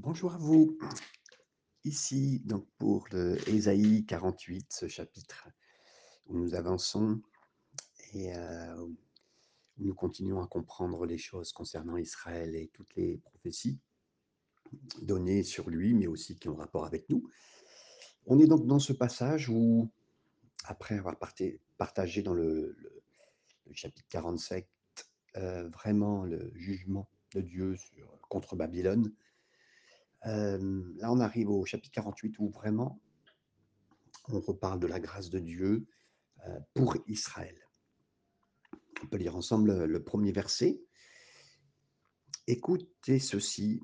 Bonjour 0.00 0.32
à 0.32 0.38
vous. 0.38 0.78
Ici, 1.82 2.38
donc 2.44 2.68
pour 2.78 3.08
le 3.10 3.36
Ésaïe 3.48 4.06
48, 4.06 4.66
ce 4.70 4.86
chapitre 4.86 5.48
où 6.26 6.38
nous 6.38 6.54
avançons 6.54 7.20
et 8.12 8.32
euh, 8.32 8.76
où 8.76 8.96
nous 9.78 9.96
continuons 9.96 10.40
à 10.40 10.46
comprendre 10.46 11.04
les 11.04 11.18
choses 11.18 11.50
concernant 11.50 11.96
Israël 11.96 12.54
et 12.54 12.68
toutes 12.68 12.94
les 12.94 13.18
prophéties 13.18 13.80
données 15.02 15.42
sur 15.42 15.68
lui, 15.68 15.94
mais 15.94 16.06
aussi 16.06 16.38
qui 16.38 16.48
ont 16.48 16.54
rapport 16.54 16.84
avec 16.84 17.10
nous. 17.10 17.28
On 18.26 18.38
est 18.38 18.46
donc 18.46 18.68
dans 18.68 18.78
ce 18.78 18.92
passage 18.92 19.48
où, 19.48 19.90
après 20.66 20.96
avoir 20.96 21.16
partagé 21.76 22.22
dans 22.22 22.34
le, 22.34 22.76
chapitre 23.72 24.06
47 24.10 24.68
euh, 25.38 25.68
vraiment 25.70 26.22
le 26.22 26.52
jugement 26.54 27.10
de 27.34 27.40
Dieu 27.40 27.74
contre 28.28 28.54
Babylone, 28.54 29.12
là 30.24 31.12
on 31.12 31.20
arrive 31.20 31.50
au 31.50 31.64
chapitre 31.64 31.92
48 31.92 32.38
où 32.38 32.50
vraiment 32.50 33.00
on 34.28 34.40
reparle 34.40 34.80
de 34.80 34.86
la 34.86 35.00
grâce 35.00 35.30
de 35.30 35.38
Dieu 35.38 35.86
euh, 36.46 36.58
pour 36.74 36.96
Israël. 37.06 37.56
On 39.02 39.06
peut 39.06 39.16
lire 39.16 39.36
ensemble 39.36 39.84
le 39.84 40.04
premier 40.04 40.32
verset. 40.32 40.80
Écoutez 42.46 43.18
ceci, 43.18 43.80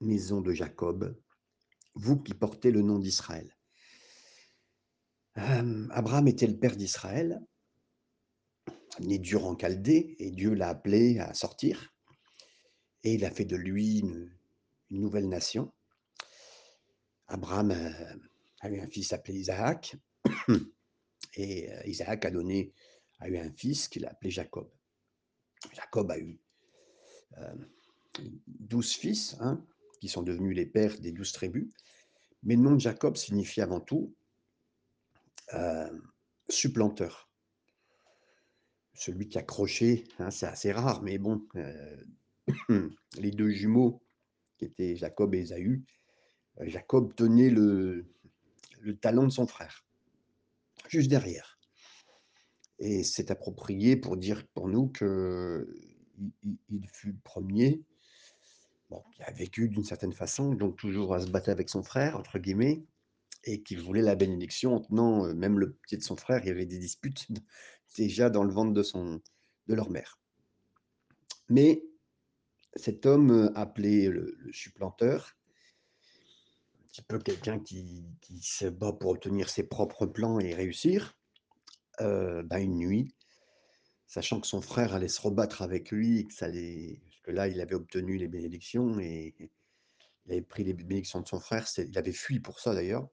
maison 0.00 0.40
de 0.40 0.52
Jacob, 0.52 1.18
vous 1.94 2.20
qui 2.20 2.34
portez 2.34 2.70
le 2.70 2.82
nom 2.82 2.98
d'Israël. 2.98 3.54
Abraham 5.34 6.26
était 6.26 6.48
le 6.48 6.58
père 6.58 6.76
d'Israël, 6.76 7.40
né 9.00 9.18
dur 9.18 9.46
en 9.46 9.56
Chaldée, 9.56 10.16
et 10.18 10.32
Dieu 10.32 10.54
l'a 10.54 10.68
appelé 10.68 11.20
à 11.20 11.32
sortir, 11.32 11.94
et 13.04 13.14
il 13.14 13.24
a 13.24 13.30
fait 13.30 13.44
de 13.44 13.54
lui 13.54 14.00
une, 14.00 14.36
nouvelle 14.90 15.28
nation. 15.28 15.72
Abraham 17.28 17.70
euh, 17.70 18.16
a 18.60 18.70
eu 18.70 18.80
un 18.80 18.88
fils 18.88 19.12
appelé 19.12 19.38
Isaac, 19.38 19.96
et 21.34 21.70
euh, 21.70 21.86
Isaac 21.86 22.24
a 22.24 22.30
donné 22.30 22.72
a 23.20 23.28
eu 23.28 23.36
un 23.36 23.50
fils 23.52 23.88
qu'il 23.88 24.06
a 24.06 24.10
appelé 24.10 24.30
Jacob. 24.30 24.70
Jacob 25.74 26.10
a 26.10 26.18
eu 26.18 26.38
euh, 27.38 27.54
douze 28.46 28.92
fils, 28.92 29.36
hein, 29.40 29.64
qui 30.00 30.08
sont 30.08 30.22
devenus 30.22 30.56
les 30.56 30.66
pères 30.66 30.98
des 31.00 31.12
douze 31.12 31.32
tribus. 31.32 31.68
Mais 32.44 32.54
le 32.54 32.62
nom 32.62 32.72
de 32.72 32.80
Jacob 32.80 33.16
signifie 33.16 33.60
avant 33.60 33.80
tout 33.80 34.14
supplanteur. 36.50 37.30
Celui 38.94 39.28
qui 39.28 39.38
a 39.38 39.42
croché, 39.42 40.04
hein, 40.18 40.30
c'est 40.30 40.46
assez 40.46 40.72
rare, 40.72 41.02
mais 41.02 41.18
bon, 41.18 41.46
les 42.68 43.30
deux 43.30 43.50
jumeaux 43.50 44.02
qui 44.58 44.64
étaient 44.64 44.96
Jacob 44.96 45.34
et 45.34 45.40
Ésaü, 45.40 45.82
euh, 46.60 46.64
Jacob 46.66 47.14
tenait 47.14 47.50
le, 47.50 48.06
le 48.80 48.96
talon 48.96 49.24
de 49.24 49.30
son 49.30 49.46
frère, 49.46 49.84
juste 50.88 51.08
derrière. 51.08 51.58
Et 52.78 53.02
c'est 53.02 53.30
approprié 53.30 53.96
pour 53.96 54.16
dire 54.16 54.46
pour 54.54 54.68
nous 54.68 54.88
que 54.88 55.68
il, 56.68 56.88
fut 56.92 57.14
premier, 57.24 57.82
bon, 58.90 59.02
qui 59.14 59.22
a 59.22 59.30
vécu 59.30 59.68
d'une 59.68 59.84
certaine 59.84 60.12
façon, 60.12 60.54
donc 60.54 60.76
toujours 60.76 61.14
à 61.14 61.20
se 61.20 61.30
battre 61.30 61.48
avec 61.48 61.68
son 61.68 61.82
frère, 61.82 62.16
entre 62.16 62.38
guillemets, 62.38 62.84
et 63.44 63.62
qui 63.62 63.76
voulait 63.76 64.02
la 64.02 64.14
bénédiction 64.14 64.74
en 64.74 64.80
tenant 64.80 65.26
euh, 65.26 65.34
même 65.34 65.58
le 65.58 65.72
pied 65.86 65.96
de 65.96 66.02
son 66.02 66.16
frère. 66.16 66.40
Il 66.42 66.48
y 66.48 66.50
avait 66.50 66.66
des 66.66 66.78
disputes 66.78 67.28
déjà 67.96 68.30
dans 68.30 68.44
le 68.44 68.52
ventre 68.52 68.72
de, 68.72 68.82
son, 68.82 69.20
de 69.66 69.74
leur 69.74 69.90
mère. 69.90 70.20
Mais 71.48 71.82
cet 72.76 73.06
homme 73.06 73.30
euh, 73.30 73.52
appelé 73.54 74.08
le, 74.08 74.36
supplanteur, 74.52 75.36
un 76.82 76.88
petit 76.88 77.02
peu 77.02 77.18
quelqu'un 77.18 77.58
qui, 77.58 78.04
se 78.42 78.66
bat 78.66 78.92
pour 78.92 79.10
obtenir 79.10 79.48
ses 79.48 79.64
propres 79.64 80.06
plans 80.06 80.38
et 80.40 80.54
réussir, 80.54 81.16
euh, 82.00 82.42
ben 82.42 82.58
une 82.58 82.76
nuit, 82.76 83.14
sachant 84.06 84.40
que 84.40 84.46
son 84.46 84.60
frère 84.60 84.94
allait 84.94 85.08
se 85.08 85.20
rebattre 85.20 85.62
avec 85.62 85.90
lui, 85.90 86.24
parce 86.24 86.40
que 86.40 87.30
là 87.30 87.48
il 87.48 87.60
avait 87.60 87.74
obtenu 87.74 88.16
les 88.16 88.28
bénédictions 88.28 89.00
et 89.00 89.34
il 90.26 90.32
avait 90.32 90.42
pris 90.42 90.64
les 90.64 90.74
bénédictions 90.74 91.20
de 91.20 91.28
son 91.28 91.40
frère, 91.40 91.66
il 91.76 91.98
avait 91.98 92.12
fui 92.12 92.40
pour 92.40 92.60
ça 92.60 92.74
d'ailleurs, 92.74 93.08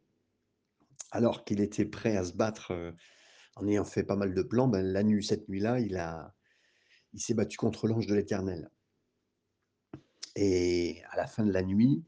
alors 1.12 1.46
qu'il 1.46 1.62
était 1.62 1.86
prêt 1.86 2.18
à 2.18 2.26
se 2.26 2.34
battre 2.34 2.72
euh, 2.72 2.92
en 3.56 3.68
ayant 3.68 3.86
fait 3.86 4.04
pas 4.04 4.16
mal 4.16 4.34
de 4.34 4.42
plans, 4.42 4.68
ben, 4.68 4.86
la 4.86 5.04
nuit, 5.04 5.24
cette 5.24 5.48
nuit-là, 5.48 5.80
il, 5.80 6.02
il 7.14 7.22
s'est 7.22 7.34
battu 7.34 7.58
contre 7.58 7.88
l'ange 7.88 8.08
de 8.08 8.14
l'Éternel. 8.14 8.70
Et 10.36 11.02
à 11.12 11.18
la 11.18 11.28
fin 11.28 11.46
de 11.46 11.52
la 11.52 11.64
nuit, 11.64 12.04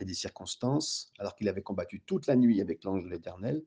et 0.00 0.04
des 0.04 0.14
circonstances, 0.14 1.12
alors 1.18 1.34
qu'il 1.34 1.48
avait 1.48 1.62
combattu 1.62 2.00
toute 2.00 2.26
la 2.26 2.36
nuit 2.36 2.60
avec 2.60 2.84
l'ange 2.84 3.04
de 3.04 3.08
l'Éternel, 3.08 3.64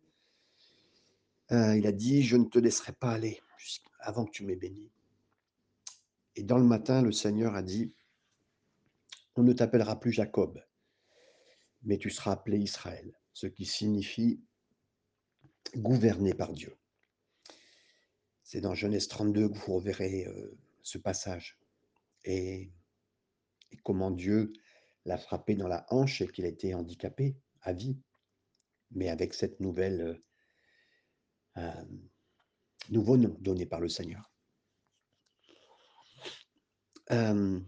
euh, 1.51 1.75
il 1.75 1.85
a 1.85 1.91
dit, 1.91 2.23
je 2.23 2.37
ne 2.37 2.45
te 2.45 2.59
laisserai 2.59 2.93
pas 2.93 3.11
aller 3.11 3.41
avant 3.99 4.25
que 4.25 4.31
tu 4.31 4.45
m'aies 4.45 4.55
béni. 4.55 4.89
Et 6.35 6.43
dans 6.43 6.57
le 6.57 6.63
matin, 6.63 7.01
le 7.01 7.11
Seigneur 7.11 7.55
a 7.55 7.61
dit, 7.61 7.93
on 9.35 9.43
ne 9.43 9.53
t'appellera 9.53 9.99
plus 9.99 10.11
Jacob, 10.11 10.63
mais 11.83 11.97
tu 11.97 12.09
seras 12.09 12.31
appelé 12.31 12.59
Israël, 12.59 13.19
ce 13.33 13.47
qui 13.47 13.65
signifie 13.65 14.41
gouverné 15.75 16.33
par 16.33 16.53
Dieu. 16.53 16.77
C'est 18.43 18.61
dans 18.61 18.73
Genèse 18.73 19.07
32 19.07 19.49
que 19.49 19.57
vous 19.57 19.75
reverrez 19.75 20.25
euh, 20.25 20.57
ce 20.81 20.97
passage. 20.97 21.57
Et, 22.25 22.71
et, 23.71 23.77
comment 23.83 24.11
Dieu 24.11 24.53
l'a 25.05 25.17
frappé 25.17 25.55
dans 25.55 25.67
la 25.67 25.85
hanche 25.89 26.21
et 26.21 26.27
qu'il 26.27 26.45
était 26.45 26.73
handicapé 26.73 27.35
à 27.61 27.73
vie. 27.73 27.97
Mais 28.91 29.09
avec 29.09 29.33
cette 29.33 29.59
nouvelle, 29.59 30.01
euh, 31.57 31.61
euh, 31.61 31.85
nouveau 32.89 33.17
nom 33.17 33.35
donné 33.39 33.65
par 33.65 33.79
le 33.79 33.89
Seigneur. 33.89 34.31
Euh, 37.11 37.59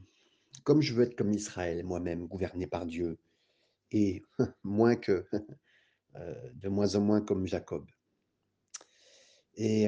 comme 0.63 0.81
je 0.81 0.93
veux 0.93 1.03
être 1.03 1.15
comme 1.15 1.33
Israël, 1.33 1.83
moi-même, 1.83 2.27
gouverné 2.27 2.67
par 2.67 2.85
Dieu, 2.85 3.19
et 3.91 4.23
moins 4.63 4.95
que, 4.95 5.25
de 6.15 6.69
moins 6.69 6.95
en 6.95 7.01
moins 7.01 7.21
comme 7.21 7.47
Jacob. 7.47 7.85
Et 9.55 9.87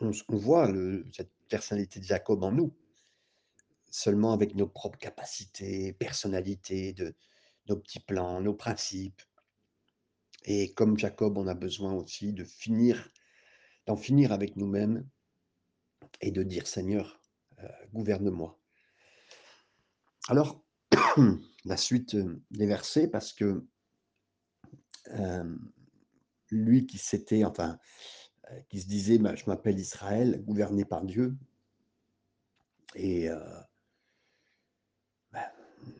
on, 0.00 0.14
voit 0.28 0.70
cette 1.12 1.32
personnalité 1.48 2.00
de 2.00 2.04
Jacob 2.04 2.42
en 2.44 2.52
nous, 2.52 2.72
seulement 3.90 4.32
avec 4.32 4.54
nos 4.54 4.66
propres 4.66 4.98
capacités, 4.98 5.92
personnalités, 5.92 6.92
de, 6.92 7.14
nos 7.68 7.76
petits 7.76 8.00
plans, 8.00 8.40
nos 8.40 8.54
principes. 8.54 9.22
Et 10.44 10.72
comme 10.72 10.98
Jacob, 10.98 11.36
on 11.36 11.46
a 11.46 11.54
besoin 11.54 11.92
aussi 11.92 12.32
de 12.32 12.44
finir, 12.44 13.10
d'en 13.86 13.96
finir 13.96 14.32
avec 14.32 14.56
nous-mêmes 14.56 15.06
et 16.20 16.30
de 16.30 16.42
dire 16.42 16.66
Seigneur, 16.66 17.20
euh, 17.58 17.68
gouverne-moi. 17.92 18.58
Alors, 20.28 20.64
la 21.64 21.76
suite 21.76 22.16
des 22.50 22.66
versets, 22.66 23.08
parce 23.08 23.32
que 23.32 23.66
euh, 25.10 25.56
lui 26.50 26.86
qui 26.86 26.98
s'était, 26.98 27.44
enfin, 27.44 27.78
euh, 28.50 28.60
qui 28.68 28.80
se 28.80 28.86
disait, 28.86 29.18
bah, 29.18 29.34
je 29.34 29.44
m'appelle 29.46 29.78
Israël, 29.78 30.42
gouverné 30.44 30.84
par 30.84 31.04
Dieu, 31.04 31.36
et 32.94 33.28
euh, 33.28 33.38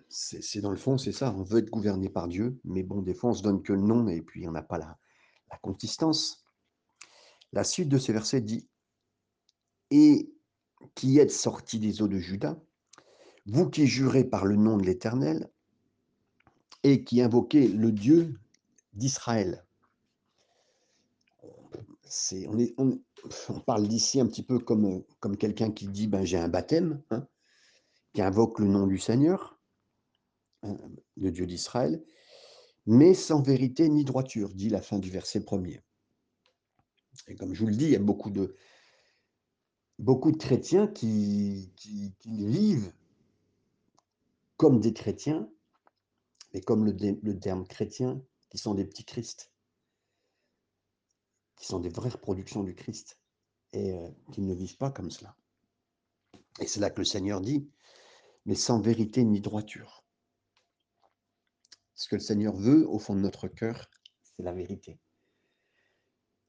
c'est 0.08 0.60
dans 0.60 0.70
le 0.70 0.76
fond, 0.76 0.98
c'est 0.98 1.12
ça, 1.12 1.34
on 1.36 1.42
veut 1.42 1.58
être 1.58 1.70
gouverné 1.70 2.08
par 2.08 2.28
Dieu, 2.28 2.58
mais 2.64 2.82
bon, 2.82 3.02
des 3.02 3.14
fois, 3.14 3.30
on 3.30 3.34
se 3.34 3.42
donne 3.42 3.62
que 3.62 3.72
le 3.72 3.82
nom, 3.82 4.08
et 4.08 4.22
puis 4.22 4.48
on 4.48 4.52
n'a 4.52 4.62
pas 4.62 4.78
la, 4.78 4.98
la 5.50 5.58
consistance. 5.58 6.44
La 7.52 7.64
suite 7.64 7.88
de 7.88 7.98
ces 7.98 8.12
versets 8.12 8.40
dit, 8.40 8.66
et 9.90 10.32
qui 10.94 11.18
êtes 11.18 11.30
sortis 11.30 11.78
des 11.78 12.02
eaux 12.02 12.08
de 12.08 12.18
Juda, 12.18 12.58
vous 13.46 13.68
qui 13.68 13.86
jurez 13.86 14.24
par 14.24 14.44
le 14.44 14.56
nom 14.56 14.76
de 14.76 14.84
l'Éternel, 14.84 15.50
et 16.84 17.04
qui 17.04 17.20
invoquez 17.20 17.68
le 17.68 17.92
Dieu 17.92 18.38
d'Israël. 18.92 19.64
On, 22.78 22.98
on, 23.48 23.60
parle 23.60 23.86
d'ici 23.86 24.20
un 24.20 24.26
petit 24.26 24.42
peu 24.42 24.58
comme, 24.58 25.02
comme 25.20 25.36
quelqu'un 25.36 25.70
qui 25.70 25.88
dit 25.88 26.06
ben, 26.06 26.24
j'ai 26.24 26.38
un 26.38 26.48
baptême, 26.48 27.02
hein, 27.10 27.26
qui 28.14 28.22
invoque 28.22 28.58
le 28.58 28.66
nom 28.66 28.86
du 28.86 28.98
Seigneur, 28.98 29.57
le 30.62 31.30
Dieu 31.30 31.46
d'Israël, 31.46 32.02
mais 32.86 33.14
sans 33.14 33.42
vérité 33.42 33.88
ni 33.88 34.04
droiture, 34.04 34.54
dit 34.54 34.68
la 34.68 34.82
fin 34.82 34.98
du 34.98 35.10
verset 35.10 35.44
premier. 35.44 35.82
Et 37.26 37.36
comme 37.36 37.54
je 37.54 37.60
vous 37.60 37.70
le 37.70 37.76
dis, 37.76 37.84
il 37.84 37.90
y 37.90 37.96
a 37.96 38.00
beaucoup 38.00 38.30
de, 38.30 38.56
beaucoup 39.98 40.32
de 40.32 40.36
chrétiens 40.36 40.86
qui 40.86 41.72
vivent 42.24 42.92
comme 44.56 44.80
des 44.80 44.92
chrétiens, 44.92 45.48
mais 46.52 46.60
comme 46.60 46.84
le, 46.84 47.18
le 47.22 47.38
terme 47.38 47.66
chrétien, 47.66 48.22
qui 48.50 48.58
sont 48.58 48.74
des 48.74 48.84
petits 48.84 49.04
Christ, 49.04 49.52
qui 51.56 51.66
sont 51.66 51.80
des 51.80 51.88
vraies 51.88 52.10
reproductions 52.10 52.62
du 52.62 52.74
Christ, 52.74 53.18
et 53.72 53.92
euh, 53.92 54.08
qui 54.32 54.40
ne 54.40 54.54
vivent 54.54 54.76
pas 54.76 54.90
comme 54.90 55.10
cela. 55.10 55.36
Et 56.60 56.66
c'est 56.66 56.80
là 56.80 56.90
que 56.90 57.00
le 57.00 57.04
Seigneur 57.04 57.40
dit, 57.40 57.68
mais 58.46 58.54
sans 58.54 58.80
vérité 58.80 59.24
ni 59.24 59.40
droiture. 59.40 60.04
Ce 61.98 62.06
que 62.06 62.14
le 62.14 62.20
Seigneur 62.20 62.54
veut 62.54 62.88
au 62.88 63.00
fond 63.00 63.16
de 63.16 63.20
notre 63.20 63.48
cœur, 63.48 63.90
c'est 64.22 64.44
la 64.44 64.52
vérité. 64.52 65.00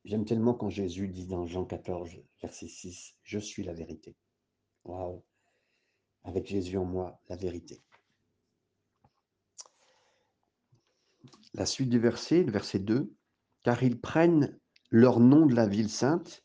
J'aime 0.05 0.23
tellement 0.23 0.53
quand 0.53 0.69
Jésus 0.69 1.07
dit 1.07 1.25
dans 1.25 1.47
Jean 1.47 1.65
14, 1.65 2.11
verset 2.39 2.67
6, 2.67 3.15
Je 3.23 3.39
suis 3.39 3.63
la 3.63 3.73
vérité. 3.73 4.15
Waouh! 4.83 5.23
Avec 6.23 6.45
Jésus 6.45 6.77
en 6.77 6.85
moi, 6.85 7.19
la 7.29 7.35
vérité. 7.35 7.81
La 11.55 11.65
suite 11.65 11.89
du 11.89 11.97
verset, 11.97 12.43
le 12.43 12.51
verset 12.51 12.77
2, 12.77 13.11
car 13.63 13.81
ils 13.81 13.99
prennent 13.99 14.55
leur 14.91 15.19
nom 15.19 15.47
de 15.47 15.55
la 15.55 15.65
ville 15.65 15.89
sainte 15.89 16.43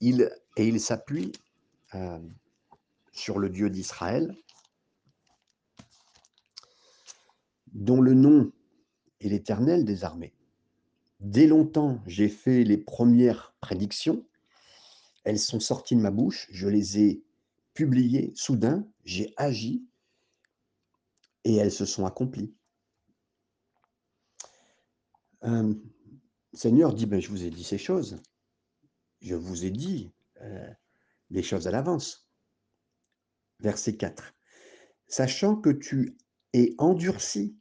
ils, 0.00 0.30
et 0.58 0.68
ils 0.68 0.80
s'appuient 0.80 1.32
euh, 1.94 2.20
sur 3.12 3.38
le 3.38 3.48
Dieu 3.48 3.70
d'Israël, 3.70 4.36
dont 7.78 8.00
le 8.00 8.12
nom 8.12 8.52
est 9.20 9.28
l'Éternel 9.28 9.84
des 9.84 10.02
armées. 10.04 10.34
Dès 11.20 11.46
longtemps, 11.46 12.02
j'ai 12.06 12.28
fait 12.28 12.64
les 12.64 12.76
premières 12.76 13.54
prédictions. 13.60 14.26
Elles 15.24 15.38
sont 15.38 15.60
sorties 15.60 15.94
de 15.94 16.00
ma 16.00 16.10
bouche, 16.10 16.48
je 16.50 16.68
les 16.68 16.98
ai 16.98 17.22
publiées. 17.74 18.32
Soudain, 18.34 18.86
j'ai 19.04 19.32
agi 19.36 19.86
et 21.44 21.54
elles 21.54 21.72
se 21.72 21.84
sont 21.84 22.04
accomplies. 22.04 22.52
Euh, 25.44 25.72
Seigneur 26.52 26.92
dit, 26.92 27.06
ben, 27.06 27.20
je 27.20 27.28
vous 27.28 27.44
ai 27.44 27.50
dit 27.50 27.64
ces 27.64 27.78
choses. 27.78 28.20
Je 29.20 29.36
vous 29.36 29.64
ai 29.64 29.70
dit 29.70 30.10
euh, 30.40 30.68
les 31.30 31.44
choses 31.44 31.68
à 31.68 31.70
l'avance. 31.70 32.28
Verset 33.60 33.96
4. 33.96 34.34
Sachant 35.06 35.54
que 35.54 35.70
tu 35.70 36.16
es 36.52 36.74
endurci, 36.78 37.57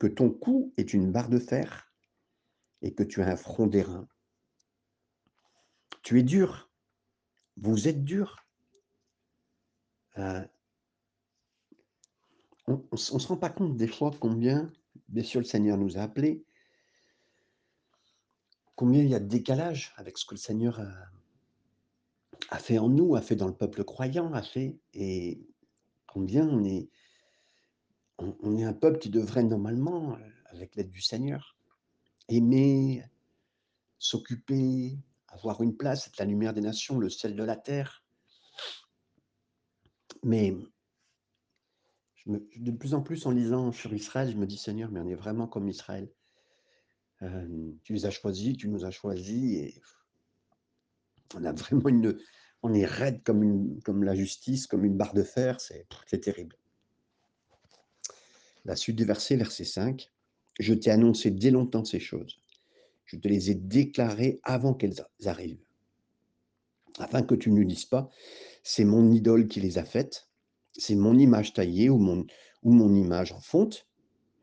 que 0.00 0.06
ton 0.06 0.30
cou 0.30 0.72
est 0.78 0.94
une 0.94 1.12
barre 1.12 1.28
de 1.28 1.38
fer 1.38 1.92
et 2.82 2.94
que 2.94 3.02
tu 3.02 3.22
as 3.22 3.28
un 3.28 3.36
front 3.36 3.66
d'airain. 3.66 4.08
Tu 6.02 6.18
es 6.18 6.22
dur. 6.22 6.70
Vous 7.58 7.86
êtes 7.86 8.02
dur. 8.02 8.42
Euh, 10.16 10.42
on 12.66 12.82
ne 12.92 12.96
se 12.96 13.26
rend 13.28 13.36
pas 13.36 13.50
compte 13.50 13.76
des 13.76 13.86
fois 13.86 14.10
combien, 14.18 14.72
bien 15.08 15.22
sûr, 15.22 15.40
le 15.40 15.46
Seigneur 15.46 15.76
nous 15.76 15.98
a 15.98 16.02
appelés, 16.02 16.44
combien 18.76 19.02
il 19.02 19.10
y 19.10 19.14
a 19.14 19.20
de 19.20 19.28
décalage 19.28 19.92
avec 19.96 20.16
ce 20.16 20.24
que 20.24 20.34
le 20.34 20.40
Seigneur 20.40 20.80
a, 22.48 22.58
fait 22.58 22.78
en 22.78 22.88
nous, 22.88 23.16
a 23.16 23.20
fait 23.20 23.36
dans 23.36 23.48
le 23.48 23.54
peuple 23.54 23.84
croyant, 23.84 24.32
a 24.32 24.42
fait, 24.42 24.78
et 24.94 25.46
combien 26.06 26.48
on 26.48 26.64
est, 26.64 26.88
on, 28.20 28.56
est 28.56 28.64
un 28.64 28.72
peuple 28.72 28.98
qui 28.98 29.10
devrait 29.10 29.42
normalement, 29.42 30.16
avec 30.46 30.76
l'aide 30.76 30.90
du 30.90 31.00
Seigneur, 31.00 31.56
aimer, 32.28 33.04
s'occuper, 33.98 34.98
avoir 35.28 35.62
une 35.62 35.76
place, 35.76 36.06
être 36.06 36.18
la 36.18 36.24
lumière 36.24 36.52
des 36.52 36.60
nations, 36.60 36.98
le 36.98 37.10
sel 37.10 37.36
de 37.36 37.44
la 37.44 37.56
terre. 37.56 38.04
Mais 40.22 40.54
de 42.26 42.70
plus 42.70 42.94
en 42.94 43.02
plus 43.02 43.26
en 43.26 43.30
lisant 43.30 43.72
sur 43.72 43.92
Israël, 43.92 44.30
je 44.30 44.36
me 44.36 44.46
dis 44.46 44.58
Seigneur, 44.58 44.90
mais 44.90 45.00
on 45.00 45.08
est 45.08 45.14
vraiment 45.14 45.46
comme 45.46 45.68
Israël 45.68 46.10
tu 47.82 47.92
les 47.92 48.06
as 48.06 48.10
choisis, 48.10 48.56
tu 48.56 48.68
nous 48.68 48.84
as 48.84 48.90
choisis 48.90 49.58
et 49.58 49.82
on 51.34 51.44
a 51.44 51.52
vraiment 51.52 51.88
une 51.88 52.18
on 52.62 52.74
est 52.74 52.84
raide 52.84 53.22
comme 53.22 54.04
la 54.04 54.14
justice, 54.14 54.66
comme 54.66 54.84
une 54.84 54.96
barre 54.96 55.14
de 55.14 55.22
fer, 55.22 55.58
c'est 55.60 56.20
terrible. 56.20 56.56
La 58.64 58.76
suite 58.76 58.96
du 58.96 59.04
verset, 59.04 59.36
verset 59.36 59.64
5. 59.64 60.10
Je 60.58 60.74
t'ai 60.74 60.90
annoncé 60.90 61.30
dès 61.30 61.50
longtemps 61.50 61.84
ces 61.84 62.00
choses. 62.00 62.38
Je 63.06 63.16
te 63.16 63.28
les 63.28 63.50
ai 63.50 63.54
déclarées 63.54 64.40
avant 64.42 64.74
qu'elles 64.74 65.04
arrivent. 65.24 65.64
Afin 66.98 67.22
que 67.22 67.34
tu 67.34 67.50
ne 67.50 67.64
dises 67.64 67.86
pas, 67.86 68.10
c'est 68.62 68.84
mon 68.84 69.10
idole 69.10 69.48
qui 69.48 69.60
les 69.60 69.78
a 69.78 69.84
faites, 69.84 70.28
c'est 70.76 70.94
mon 70.94 71.18
image 71.18 71.52
taillée 71.52 71.88
ou 71.88 71.98
mon, 71.98 72.26
ou 72.62 72.72
mon 72.72 72.94
image 72.94 73.32
en 73.32 73.40
fonte 73.40 73.88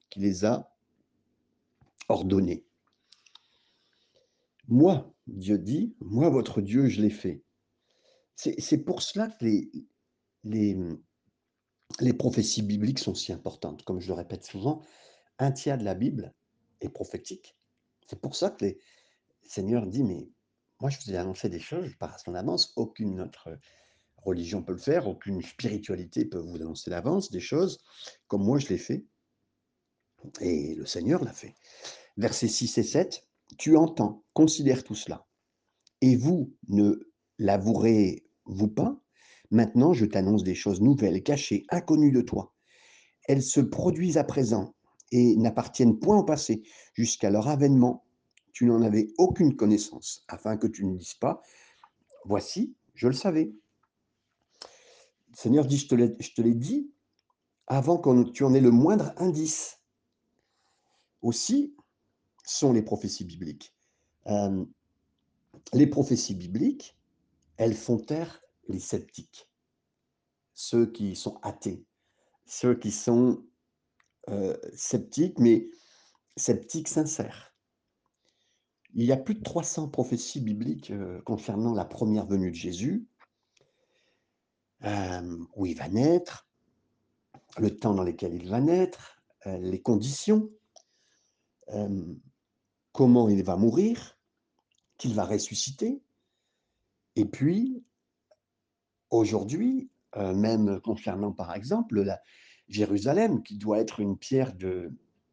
qui 0.10 0.20
les 0.20 0.46
a 0.46 0.74
ordonnées. 2.10 2.66
Moi, 4.68 5.14
Dieu 5.28 5.58
dit, 5.58 5.96
moi, 6.00 6.30
votre 6.30 6.62
Dieu, 6.62 6.88
je 6.88 7.02
l'ai 7.02 7.10
fait. 7.10 7.44
C'est 8.36 8.80
pour 8.80 9.02
cela 9.02 9.28
que 9.28 9.46
les, 9.46 9.72
les, 10.44 10.78
les 12.00 12.14
prophéties 12.14 12.62
bibliques 12.62 13.00
sont 13.00 13.16
si 13.16 13.32
importantes. 13.34 13.84
Comme 13.84 14.00
je 14.00 14.08
le 14.08 14.14
répète 14.14 14.44
souvent, 14.44 14.82
un 15.40 15.52
tiers 15.52 15.78
de 15.78 15.84
la 15.84 15.96
Bible 15.96 16.34
est 16.82 16.90
prophétique. 16.90 17.58
C'est 18.08 18.20
pour 18.20 18.36
ça 18.36 18.50
que 18.52 18.66
les 18.66 18.80
Seigneur 19.44 19.88
dit, 19.88 20.04
mais 20.04 20.30
moi, 20.80 20.90
je 20.90 21.00
vous 21.00 21.12
ai 21.12 21.18
annoncé 21.18 21.50
des 21.50 21.60
choses 21.60 21.96
par 21.96 22.20
son 22.20 22.36
avance. 22.36 22.74
Aucune 22.76 23.22
autre 23.22 23.58
religion 24.18 24.62
peut 24.62 24.74
le 24.74 24.78
faire, 24.78 25.08
aucune 25.08 25.42
spiritualité 25.42 26.26
peut 26.26 26.40
vous 26.40 26.58
annoncer 26.58 26.90
l'avance 26.90 27.32
des 27.32 27.40
choses, 27.40 27.80
comme 28.28 28.44
moi 28.44 28.60
je 28.60 28.68
l'ai 28.68 28.78
fait. 28.78 29.06
Et 30.42 30.76
le 30.76 30.86
Seigneur 30.86 31.24
l'a 31.24 31.34
fait. 31.34 31.56
Versets 32.18 32.48
6 32.48 32.78
et 32.80 32.84
7, 32.84 33.28
tu 33.58 33.78
entends, 33.78 34.24
considère 34.34 34.84
tout 34.84 34.96
cela. 34.96 35.26
Et 36.02 36.16
vous 36.16 36.54
ne 36.68 37.00
l'avouerez-vous 37.40 38.68
pas? 38.68 39.00
Maintenant, 39.52 39.94
je 39.94 40.06
t'annonce 40.06 40.44
des 40.44 40.56
choses 40.56 40.82
nouvelles, 40.82 41.24
cachées, 41.24 41.66
inconnues 41.70 42.12
de 42.12 42.22
toi. 42.22 42.54
Elles 43.28 43.44
se 43.44 43.62
produisent 43.62 44.18
à 44.18 44.24
présent 44.24 44.76
et 45.12 45.36
n'appartiennent 45.36 46.00
point 46.00 46.18
au 46.18 46.24
passé. 46.24 46.64
Jusqu'à 46.94 47.30
leur 47.30 47.48
avènement, 47.48 48.06
tu 48.52 48.66
n'en 48.66 48.82
avais 48.82 49.14
aucune 49.18 49.56
connaissance, 49.56 50.24
afin 50.28 50.58
que 50.58 50.68
tu 50.68 50.86
ne 50.86 50.98
dises 50.98 51.14
pas, 51.14 51.42
voici, 52.26 52.76
je 52.96 53.08
le 53.08 53.14
savais. 53.14 53.54
Seigneur 55.34 55.66
dit, 55.66 55.78
je 55.78 55.88
te 55.88 56.42
l'ai 56.42 56.56
dit 56.56 56.92
avant 57.68 57.98
que 57.98 58.32
tu 58.32 58.44
en 58.44 58.54
aies 58.54 58.62
le 58.62 58.72
moindre 58.72 59.14
indice. 59.18 59.80
Aussi, 61.22 61.76
sont 62.44 62.74
les 62.74 62.82
prophéties 62.82 63.26
bibliques. 63.26 63.74
Euh, 64.28 64.66
les 65.74 65.88
prophéties 65.88 66.36
bibliques, 66.36 66.98
elles 67.58 67.76
font 67.76 67.98
taire 67.98 68.42
les 68.70 68.80
sceptiques, 68.80 69.50
ceux 70.54 70.92
qui 70.92 71.16
sont 71.16 71.40
athées, 71.42 71.86
ceux 72.46 72.76
qui 72.76 72.92
sont 72.92 73.46
euh, 74.30 74.58
sceptiques, 74.76 75.40
mais 75.40 75.70
sceptiques 76.36 76.88
sincères. 76.88 77.54
Il 78.94 79.06
y 79.06 79.12
a 79.12 79.18
plus 79.18 79.36
de 79.36 79.44
300 79.44 79.90
prophéties 79.90 80.42
bibliques 80.42 80.92
euh, 80.92 81.22
concernant 81.22 81.74
la 81.74 81.86
première 81.86 82.26
venue 82.26 82.52
de 82.52 82.56
Jésus, 82.56 83.08
où 85.56 85.66
il 85.66 85.76
va 85.76 85.88
naître, 85.90 86.48
le 87.58 87.76
temps 87.76 87.96
dans 87.96 88.04
lequel 88.04 88.36
il 88.36 88.48
va 88.48 88.62
naître, 88.62 89.24
les 89.46 89.82
conditions 89.82 90.52
comment 92.98 93.30
il 93.30 93.44
va 93.44 93.56
mourir, 93.58 94.18
qu'il 94.98 95.14
va 95.14 95.24
ressusciter. 95.24 96.02
Et 97.16 97.26
puis, 97.26 97.86
aujourd'hui, 99.10 99.90
euh, 100.16 100.34
même 100.34 100.80
concernant 100.82 101.32
par 101.32 101.54
exemple 101.56 102.02
la 102.02 102.20
Jérusalem, 102.70 103.44
qui 103.44 103.58
doit 103.58 103.80
être 103.80 104.00
une 104.00 104.18
pierre 104.18 104.54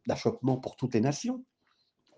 d'achoppement 0.07 0.57
pour 0.57 0.75
toutes 0.75 0.93
les 0.93 1.01
nations. 1.01 1.43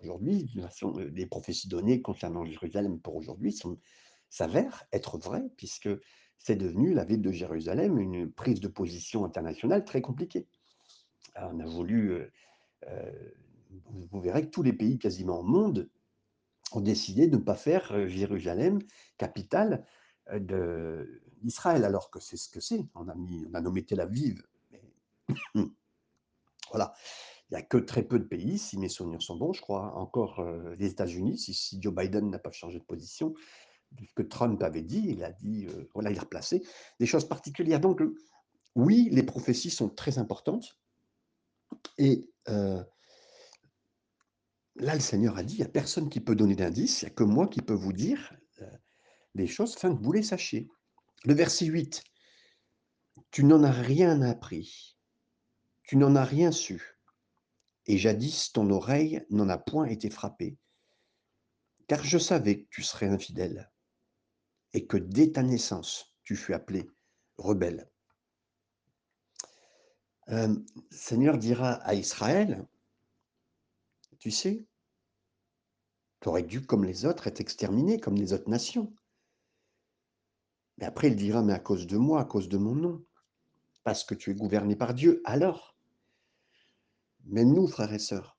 Aujourd'hui, 0.02 0.48
euh, 0.82 1.10
les 1.12 1.26
prophéties 1.26 1.68
données 1.68 2.02
concernant 2.02 2.44
Jérusalem 2.44 3.00
pour 3.00 3.16
aujourd'hui 3.16 3.56
s'avèrent 4.30 4.84
être 4.92 5.18
vraies, 5.18 5.48
puisque 5.56 5.88
c'est 6.38 6.56
devenu 6.56 6.94
la 6.94 7.04
ville 7.04 7.22
de 7.22 7.32
Jérusalem 7.32 7.98
une 7.98 8.30
prise 8.30 8.60
de 8.60 8.68
position 8.68 9.24
internationale 9.24 9.84
très 9.84 10.00
compliquée. 10.00 10.46
on 11.36 11.58
a 11.58 11.66
voulu 11.66 12.30
euh, 12.86 13.30
vous 14.10 14.20
verrez 14.20 14.42
que 14.42 14.50
tous 14.50 14.62
les 14.62 14.72
pays 14.72 14.98
quasiment 14.98 15.40
au 15.40 15.42
monde 15.42 15.88
ont 16.72 16.80
décidé 16.80 17.26
de 17.26 17.36
ne 17.36 17.42
pas 17.42 17.54
faire 17.54 17.92
euh, 17.92 18.06
Jérusalem 18.06 18.78
capitale 19.16 19.74
euh, 19.74 19.84
d'Israël, 21.40 21.84
alors 21.84 22.10
que 22.10 22.20
c'est 22.20 22.36
ce 22.36 22.48
que 22.48 22.60
c'est. 22.60 22.86
On 22.94 23.08
a, 23.08 23.14
on 23.14 23.54
a 23.54 23.60
nommé 23.60 23.84
Tel 23.84 24.00
Aviv. 24.00 24.42
voilà. 26.70 26.94
Il 27.50 27.54
n'y 27.54 27.56
a 27.56 27.62
que 27.62 27.78
très 27.78 28.02
peu 28.02 28.18
de 28.18 28.24
pays, 28.24 28.58
si 28.58 28.78
mes 28.78 28.90
souvenirs 28.90 29.22
sont 29.22 29.36
bons, 29.36 29.54
je 29.54 29.62
crois, 29.62 29.94
encore 29.96 30.40
euh, 30.40 30.74
les 30.78 30.90
États-Unis, 30.90 31.38
si, 31.38 31.80
Joe 31.80 31.94
Biden 31.94 32.28
n'a 32.28 32.38
pas 32.38 32.52
changé 32.52 32.78
de 32.78 32.84
position, 32.84 33.32
que 34.14 34.22
Trump 34.22 34.62
avait 34.62 34.82
dit, 34.82 35.02
il 35.08 35.24
a 35.24 35.32
dit, 35.32 35.66
voilà, 35.94 36.10
il 36.10 36.18
a 36.18 36.20
replacé 36.20 36.62
des 37.00 37.06
choses 37.06 37.26
particulières. 37.26 37.80
Donc, 37.80 38.02
oui, 38.74 39.08
les 39.10 39.22
prophéties 39.22 39.70
sont 39.70 39.88
très 39.88 40.18
importantes. 40.18 40.78
Et 41.96 42.28
Là, 44.80 44.94
le 44.94 45.00
Seigneur 45.00 45.36
a 45.36 45.42
dit, 45.42 45.54
il 45.54 45.58
n'y 45.58 45.64
a 45.64 45.68
personne 45.68 46.08
qui 46.08 46.20
peut 46.20 46.36
donner 46.36 46.54
d'indice, 46.54 47.02
il 47.02 47.06
n'y 47.06 47.10
a 47.10 47.14
que 47.14 47.24
moi 47.24 47.48
qui 47.48 47.62
peux 47.62 47.74
vous 47.74 47.92
dire 47.92 48.32
les 49.38 49.46
choses 49.46 49.76
afin 49.76 49.94
que 49.94 50.02
vous 50.02 50.12
les 50.12 50.22
sachiez. 50.22 50.68
Le 51.24 51.34
verset 51.34 51.66
8, 51.66 52.04
Tu 53.30 53.44
n'en 53.44 53.62
as 53.64 53.72
rien 53.72 54.20
appris, 54.22 54.96
tu 55.82 55.96
n'en 55.96 56.14
as 56.14 56.24
rien 56.24 56.52
su, 56.52 56.98
et 57.86 57.96
jadis 57.96 58.52
ton 58.52 58.70
oreille 58.70 59.24
n'en 59.30 59.48
a 59.48 59.58
point 59.58 59.86
été 59.86 60.10
frappée, 60.10 60.58
car 61.86 62.04
je 62.04 62.18
savais 62.18 62.62
que 62.62 62.68
tu 62.70 62.82
serais 62.82 63.08
infidèle, 63.08 63.72
et 64.74 64.86
que 64.86 64.96
dès 64.96 65.32
ta 65.32 65.42
naissance 65.42 66.14
tu 66.22 66.36
fus 66.36 66.52
appelé 66.52 66.88
rebelle. 67.38 67.90
Euh, 70.28 70.54
Seigneur 70.90 71.38
dira 71.38 71.72
à 71.72 71.94
Israël, 71.94 72.66
tu 74.18 74.30
sais, 74.30 74.66
tu 76.20 76.28
aurais 76.28 76.42
dû, 76.42 76.60
comme 76.60 76.84
les 76.84 77.06
autres, 77.06 77.26
être 77.28 77.40
exterminé, 77.40 78.00
comme 78.00 78.16
les 78.16 78.32
autres 78.32 78.50
nations. 78.50 78.92
Mais 80.78 80.86
après, 80.86 81.08
il 81.08 81.16
dira, 81.16 81.42
mais 81.42 81.52
à 81.52 81.58
cause 81.58 81.86
de 81.86 81.96
moi, 81.96 82.20
à 82.20 82.24
cause 82.24 82.48
de 82.48 82.56
mon 82.56 82.74
nom, 82.74 83.04
parce 83.84 84.04
que 84.04 84.14
tu 84.14 84.30
es 84.30 84.34
gouverné 84.34 84.76
par 84.76 84.94
Dieu, 84.94 85.20
alors. 85.24 85.76
Même 87.26 87.52
nous, 87.52 87.66
frères 87.66 87.92
et 87.92 87.98
sœurs, 87.98 88.38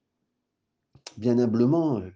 bien 1.17 1.37
humblement, 1.37 1.99
euh, 1.99 2.11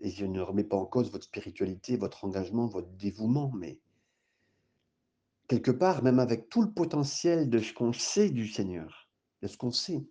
et 0.00 0.10
je 0.10 0.26
ne 0.26 0.40
remets 0.40 0.64
pas 0.64 0.76
en 0.76 0.84
cause 0.84 1.10
votre 1.10 1.24
spiritualité, 1.24 1.96
votre 1.96 2.24
engagement, 2.24 2.66
votre 2.66 2.90
dévouement, 2.90 3.50
mais 3.56 3.80
quelque 5.48 5.70
part, 5.70 6.02
même 6.02 6.18
avec 6.18 6.48
tout 6.50 6.62
le 6.62 6.70
potentiel 6.70 7.48
de 7.48 7.58
ce 7.58 7.72
qu'on 7.72 7.92
sait 7.92 8.30
du 8.30 8.46
Seigneur, 8.46 9.08
de 9.42 9.48
ce 9.48 9.56
qu'on 9.56 9.72
sait, 9.72 10.06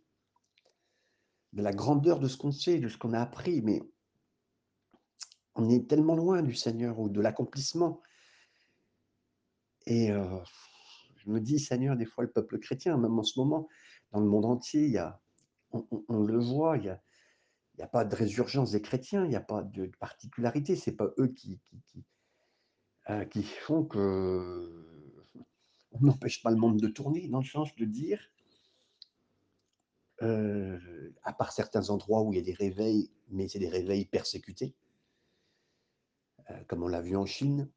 de 1.53 1.62
la 1.62 1.72
grandeur 1.72 2.20
de 2.20 2.27
ce 2.27 2.38
qu'on 2.38 2.51
sait, 2.51 2.79
de 2.79 2.88
ce 2.88 2.98
qu'on 2.98 3.13
a 3.13 3.22
appris, 3.22 3.62
mais 3.62 3.82
on 5.56 5.70
est 5.70 5.88
tellement 5.88 6.15
loin 6.15 6.41
du 6.41 6.53
Seigneur 6.53 7.00
ou 7.00 7.10
de 7.10 7.22
l'accomplissement. 7.22 8.01
Et 9.89 10.10
je 10.10 11.29
me 11.29 11.39
dis, 11.39 11.60
Seigneur, 11.60 11.96
des 11.96 12.06
fois, 12.06 12.25
le 12.25 12.29
peuple 12.29 12.60
chrétien, 12.60 12.98
même 12.98 13.17
en 13.17 13.24
ce 13.24 13.39
moment, 13.39 13.70
dans 14.12 14.20
le 14.20 14.27
monde 14.27 14.46
entier, 14.46 14.84
il 14.84 14.91
y 14.91 14.98
a, 14.98 15.22
on, 15.72 16.24
le 16.24 16.39
voit, 16.39 16.75
il 16.75 16.84
n'y 16.84 16.89
a, 16.89 17.01
a 17.82 17.88
pas 17.88 18.03
de 18.03 18.13
résurgence 18.13 18.72
des 18.72 18.82
chrétiens, 18.82 19.24
il 19.24 19.29
n'y 19.29 19.38
a 19.38 19.41
pas 19.41 19.63
de 19.63 19.86
particularité, 20.00 20.75
ce 20.75 20.89
n'est 20.89 20.96
pas 20.96 21.10
eux 21.17 21.29
qui, 21.29 21.60
qui, 21.60 21.82
qui, 21.88 22.06
qui 23.32 23.44
font 23.44 23.86
que 23.86 24.84
on 25.91 26.01
n'empêche 26.01 26.44
pas 26.44 26.51
le 26.51 26.58
monde 26.58 26.79
de 26.79 26.89
tourner, 26.89 27.29
dans 27.29 27.39
le 27.39 27.46
sens 27.46 27.74
de 27.75 27.86
dire, 27.86 28.22
à 30.20 31.34
part 31.34 31.53
certains 31.53 31.89
endroits 31.89 32.24
où 32.24 32.34
il 32.34 32.36
y 32.36 32.41
a 32.41 32.44
des 32.44 32.53
réveils, 32.53 33.10
mais 33.29 33.48
c'est 33.48 33.60
des 33.60 33.70
réveils 33.70 34.06
persécutés, 34.06 34.75
comme 36.67 36.84
on 36.84 36.89
l'a 36.89 37.01
vu 37.01 37.15
en 37.15 37.25
Chine, 37.25 37.72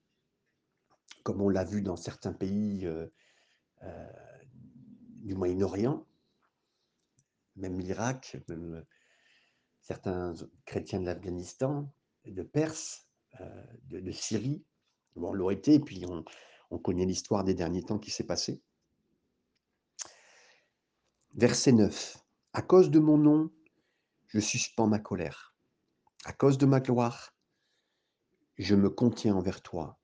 comme 1.22 1.40
on 1.40 1.48
l'a 1.48 1.64
vu 1.64 1.82
dans 1.82 1.96
certains 1.96 2.32
pays 2.32 2.86
euh, 2.86 3.06
du 5.22 5.34
Moyen-Orient, 5.34 6.06
même 7.56 7.78
l'Irak, 7.78 8.36
même 8.48 8.84
certains 9.80 10.34
chrétiens 10.64 11.00
de 11.00 11.06
l'Afghanistan, 11.06 11.92
de 12.26 12.42
Perse, 12.42 13.08
de, 13.84 14.00
de, 14.00 14.12
Syrie, 14.12 14.64
bon, 15.16 15.32
l'ont 15.32 15.50
été, 15.50 15.74
et 15.74 15.80
puis 15.80 16.04
on, 16.06 16.24
on 16.70 16.78
connaît 16.78 17.06
l'histoire 17.06 17.44
des 17.44 17.54
derniers 17.54 17.82
temps 17.82 17.98
qui 17.98 18.10
s'est 18.10 18.26
passé. 18.26 18.62
Verset 21.34 21.72
9. 21.72 22.18
À 22.52 22.62
cause 22.62 22.90
de 22.90 22.98
mon 22.98 23.16
nom, 23.16 23.50
je 24.26 24.40
suspends 24.40 24.86
ma 24.86 24.98
colère. 24.98 25.54
À 26.24 26.32
cause 26.32 26.58
de 26.58 26.66
ma 26.66 26.80
gloire, 26.80 27.34
je 28.58 28.74
me 28.74 28.90
contiens 28.90 29.34
envers 29.34 29.62
toi 29.62 30.00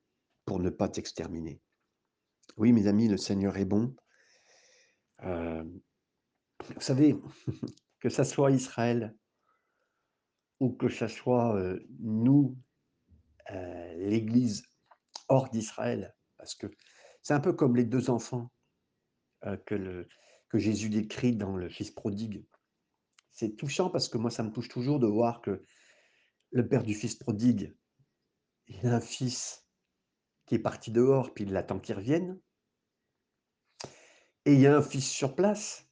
pour 0.46 0.60
ne 0.60 0.70
pas 0.70 0.88
t'exterminer. 0.88 1.60
Oui, 2.56 2.72
mes 2.72 2.86
amis, 2.86 3.08
le 3.08 3.18
Seigneur 3.18 3.56
est 3.58 3.66
bon. 3.66 3.94
Euh, 5.24 5.64
vous 6.74 6.80
savez, 6.80 7.16
que 8.00 8.08
ce 8.08 8.24
soit 8.24 8.52
Israël 8.52 9.14
ou 10.60 10.72
que 10.72 10.88
ce 10.88 11.08
soit 11.08 11.54
euh, 11.56 11.78
nous, 11.98 12.56
euh, 13.50 13.94
l'Église 13.96 14.62
hors 15.28 15.50
d'Israël, 15.50 16.16
parce 16.38 16.54
que 16.54 16.68
c'est 17.22 17.34
un 17.34 17.40
peu 17.40 17.52
comme 17.52 17.76
les 17.76 17.84
deux 17.84 18.08
enfants 18.08 18.50
que, 19.66 20.08
que 20.48 20.58
Jésus 20.58 20.88
décrit 20.88 21.36
dans 21.36 21.56
le 21.56 21.68
Fils 21.68 21.90
prodigue. 21.90 22.46
C'est 23.32 23.56
touchant 23.56 23.90
parce 23.90 24.08
que 24.08 24.18
moi, 24.18 24.30
ça 24.30 24.42
me 24.42 24.50
touche 24.50 24.68
toujours 24.68 24.98
de 24.98 25.06
voir 25.06 25.40
que 25.42 25.64
le 26.52 26.66
père 26.66 26.82
du 26.82 26.94
Fils 26.94 27.16
prodigue, 27.16 27.76
il 28.68 28.86
a 28.86 28.96
un 28.96 29.00
fils 29.00 29.65
qui 30.46 30.54
est 30.54 30.60
parti 30.60 30.90
dehors, 30.90 31.34
puis 31.34 31.44
il 31.44 31.56
attend 31.56 31.78
qu'il 31.78 31.96
revienne. 31.96 32.38
Et 34.44 34.54
il 34.54 34.60
y 34.60 34.66
a 34.66 34.76
un 34.76 34.82
fils 34.82 35.08
sur 35.08 35.34
place 35.34 35.88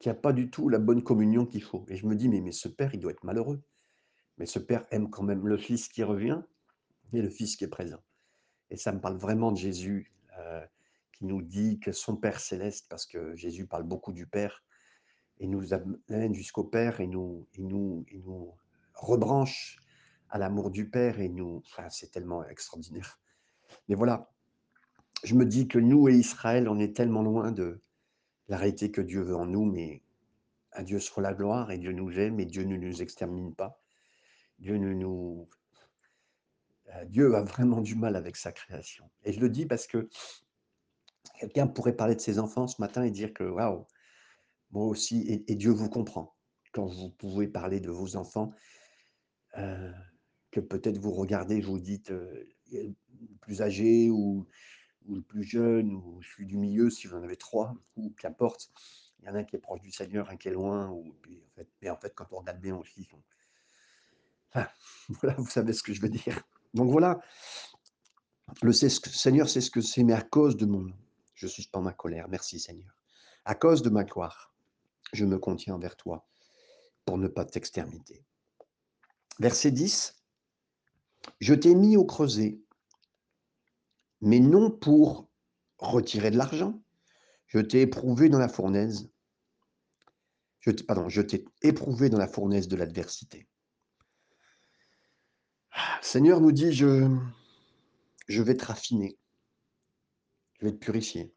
qui 0.00 0.08
n'a 0.08 0.14
pas 0.14 0.32
du 0.32 0.50
tout 0.50 0.68
la 0.68 0.78
bonne 0.78 1.02
communion 1.02 1.46
qu'il 1.46 1.62
faut. 1.62 1.84
Et 1.88 1.96
je 1.96 2.06
me 2.06 2.14
dis, 2.14 2.28
mais, 2.28 2.40
mais 2.40 2.52
ce 2.52 2.68
père, 2.68 2.94
il 2.94 3.00
doit 3.00 3.10
être 3.10 3.24
malheureux. 3.24 3.62
Mais 4.36 4.46
ce 4.46 4.60
père 4.60 4.86
aime 4.90 5.10
quand 5.10 5.24
même 5.24 5.46
le 5.46 5.56
fils 5.56 5.88
qui 5.88 6.04
revient 6.04 6.40
et 7.12 7.22
le 7.22 7.28
fils 7.28 7.56
qui 7.56 7.64
est 7.64 7.68
présent. 7.68 8.00
Et 8.70 8.76
ça 8.76 8.92
me 8.92 9.00
parle 9.00 9.16
vraiment 9.16 9.50
de 9.50 9.56
Jésus 9.56 10.12
euh, 10.38 10.64
qui 11.12 11.24
nous 11.24 11.42
dit 11.42 11.80
que 11.80 11.90
son 11.90 12.16
Père 12.16 12.38
céleste, 12.38 12.86
parce 12.88 13.06
que 13.06 13.34
Jésus 13.34 13.66
parle 13.66 13.82
beaucoup 13.82 14.12
du 14.12 14.26
Père, 14.26 14.62
et 15.40 15.46
nous 15.46 15.72
amène 15.72 16.34
jusqu'au 16.34 16.64
Père 16.64 17.00
et 17.00 17.06
nous, 17.06 17.46
et 17.54 17.62
nous, 17.62 18.04
et 18.08 18.18
nous 18.18 18.54
rebranche 18.94 19.78
à 20.30 20.38
l'amour 20.38 20.70
du 20.70 20.88
Père 20.88 21.20
et 21.20 21.28
nous, 21.28 21.62
enfin, 21.66 21.88
c'est 21.90 22.10
tellement 22.10 22.46
extraordinaire. 22.46 23.18
Mais 23.88 23.94
voilà, 23.94 24.30
je 25.24 25.34
me 25.34 25.44
dis 25.44 25.68
que 25.68 25.78
nous 25.78 26.08
et 26.08 26.14
Israël, 26.14 26.68
on 26.68 26.78
est 26.78 26.96
tellement 26.96 27.22
loin 27.22 27.52
de 27.52 27.80
la 28.48 28.56
réalité 28.56 28.90
que 28.90 29.00
Dieu 29.00 29.22
veut 29.22 29.36
en 29.36 29.46
nous, 29.46 29.64
mais 29.64 30.02
à 30.72 30.82
Dieu 30.82 31.00
soit 31.00 31.22
la 31.22 31.34
gloire 31.34 31.70
et 31.70 31.78
Dieu 31.78 31.92
nous 31.92 32.18
aime 32.18 32.40
et 32.40 32.46
Dieu 32.46 32.64
ne 32.64 32.76
nous 32.76 33.02
extermine 33.02 33.54
pas. 33.54 33.80
Dieu 34.58 34.76
ne 34.76 34.92
nous 34.92 35.48
euh, 36.94 37.04
Dieu 37.06 37.34
a 37.34 37.42
vraiment 37.42 37.80
du 37.80 37.94
mal 37.94 38.16
avec 38.16 38.36
sa 38.36 38.52
création. 38.52 39.10
Et 39.24 39.32
je 39.32 39.40
le 39.40 39.50
dis 39.50 39.66
parce 39.66 39.86
que 39.86 40.08
quelqu'un 41.38 41.66
pourrait 41.66 41.96
parler 41.96 42.14
de 42.14 42.20
ses 42.20 42.38
enfants 42.38 42.66
ce 42.66 42.80
matin 42.80 43.02
et 43.02 43.10
dire 43.10 43.34
que 43.34 43.44
waouh, 43.44 43.86
moi 44.70 44.86
aussi, 44.86 45.44
et, 45.46 45.54
Dieu 45.54 45.70
vous 45.70 45.88
comprend. 45.88 46.34
Quand 46.72 46.86
vous 46.86 47.10
pouvez 47.10 47.48
parler 47.48 47.80
de 47.80 47.90
vos 47.90 48.16
enfants, 48.16 48.52
euh, 49.56 49.92
que 50.50 50.60
peut-être 50.60 50.98
vous 50.98 51.12
regardez, 51.12 51.60
vous 51.60 51.78
dites 51.78 52.10
euh, 52.10 52.48
le 52.72 53.36
plus 53.40 53.62
âgé 53.62 54.10
ou, 54.10 54.46
le 55.08 55.22
plus 55.22 55.42
jeune, 55.42 55.94
ou 55.94 56.20
je 56.20 56.28
suis 56.28 56.46
du 56.46 56.56
milieu 56.56 56.90
si 56.90 57.06
vous 57.06 57.16
en 57.16 57.22
avez 57.22 57.36
trois, 57.36 57.74
ou 57.96 58.10
qu'importe. 58.10 58.70
Il 59.20 59.26
y 59.26 59.28
en 59.28 59.34
a 59.34 59.38
un 59.38 59.44
qui 59.44 59.56
est 59.56 59.60
proche 59.60 59.80
du 59.80 59.90
Seigneur, 59.90 60.28
un 60.30 60.36
qui 60.36 60.48
est 60.48 60.52
loin. 60.52 60.94
Mais 61.82 61.90
en 61.90 61.96
fait, 61.96 62.14
quand 62.14 62.26
on 62.32 62.38
regarde 62.38 62.60
bien 62.60 62.76
aussi, 62.76 63.08
voilà, 65.08 65.34
vous 65.38 65.48
savez 65.48 65.72
ce 65.72 65.82
que 65.82 65.92
je 65.92 66.00
veux 66.00 66.08
dire. 66.08 66.40
Donc 66.74 66.90
voilà, 66.90 67.20
le 68.62 68.72
Seigneur 68.72 69.48
sait 69.48 69.60
ce 69.60 69.70
que 69.70 69.80
c'est, 69.80 70.04
mais 70.04 70.12
à 70.12 70.22
cause 70.22 70.56
de 70.56 70.66
mon 70.66 70.80
nom, 70.80 70.96
je 71.34 71.46
suis 71.46 71.66
pas 71.66 71.80
ma 71.80 71.92
colère. 71.92 72.28
Merci 72.28 72.58
Seigneur. 72.58 72.94
À 73.44 73.54
cause 73.54 73.82
de 73.82 73.90
ma 73.90 74.04
gloire, 74.04 74.54
je 75.12 75.24
me 75.24 75.38
contiens 75.38 75.74
envers 75.74 75.96
toi 75.96 76.26
pour 77.04 77.18
ne 77.18 77.28
pas 77.28 77.44
t'exterminer. 77.44 78.24
Verset 79.38 79.70
10. 79.70 80.17
Je 81.40 81.54
t'ai 81.54 81.74
mis 81.74 81.96
au 81.96 82.04
creuset, 82.04 82.60
mais 84.20 84.40
non 84.40 84.70
pour 84.70 85.28
retirer 85.78 86.30
de 86.30 86.36
l'argent. 86.36 86.82
Je 87.46 87.60
t'ai 87.60 87.82
éprouvé 87.82 88.28
dans 88.28 88.38
la 88.38 88.48
fournaise. 88.48 89.10
Je 90.60 91.20
t'ai 91.22 91.44
éprouvé 91.62 92.10
dans 92.10 92.18
la 92.18 92.28
fournaise 92.28 92.68
de 92.68 92.76
l'adversité. 92.76 93.48
Seigneur 96.02 96.40
nous 96.40 96.52
dit, 96.52 96.72
je, 96.72 97.08
je 98.26 98.42
vais 98.42 98.56
te 98.56 98.64
raffiner, 98.64 99.18
je 100.58 100.66
vais 100.66 100.72
te 100.72 100.78
purifier, 100.78 101.34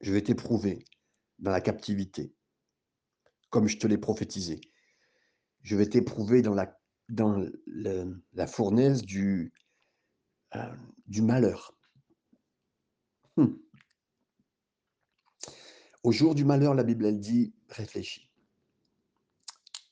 je 0.00 0.12
vais 0.12 0.22
t'éprouver 0.22 0.84
dans 1.38 1.50
la 1.50 1.60
captivité, 1.60 2.32
comme 3.50 3.66
je 3.66 3.78
te 3.78 3.86
l'ai 3.86 3.98
prophétisé. 3.98 4.60
Je 5.62 5.76
vais 5.76 5.88
t'éprouver 5.88 6.42
dans 6.42 6.54
la, 6.54 6.78
dans 7.08 7.44
la 8.32 8.46
fournaise 8.46 9.02
du, 9.02 9.52
euh, 10.54 10.74
malheur. 11.22 11.76
Hum. 13.36 13.58
Au 16.02 16.12
jour 16.12 16.34
du 16.34 16.44
malheur, 16.44 16.74
la 16.74 16.84
Bible, 16.84 17.06
elle 17.06 17.20
dit, 17.20 17.54
réfléchis. 17.68 18.30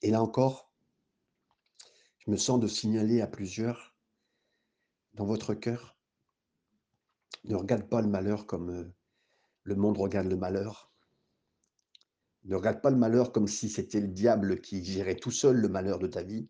Et 0.03 0.11
là 0.11 0.23
encore, 0.23 0.73
je 2.19 2.31
me 2.31 2.37
sens 2.37 2.61
de 2.61 2.67
signaler 2.67 3.21
à 3.21 3.27
plusieurs 3.27 3.95
dans 5.15 5.25
votre 5.27 5.55
cœur, 5.55 5.97
ne 7.45 7.55
regarde 7.55 7.89
pas 7.89 8.01
le 8.01 8.09
malheur 8.09 8.47
comme 8.47 8.71
euh, 8.71 8.95
le 9.63 9.77
monde 9.77 9.99
regarde 9.99 10.29
le 10.29 10.37
malheur. 10.37 10.91
Ne 12.45 12.57
regarde 12.57 12.83
pas 12.83 12.91
le 12.91 12.97
malheur 12.97 13.33
comme 13.33 13.49
si 13.49 13.69
c'était 13.69 14.01
le 14.01 14.09
diable 14.09 14.61
qui 14.61 14.85
gérait 14.85 15.17
tout 15.17 15.31
seul 15.31 15.57
le 15.57 15.69
malheur 15.69 15.99
de 15.99 16.07
ta 16.07 16.23
vie, 16.23 16.49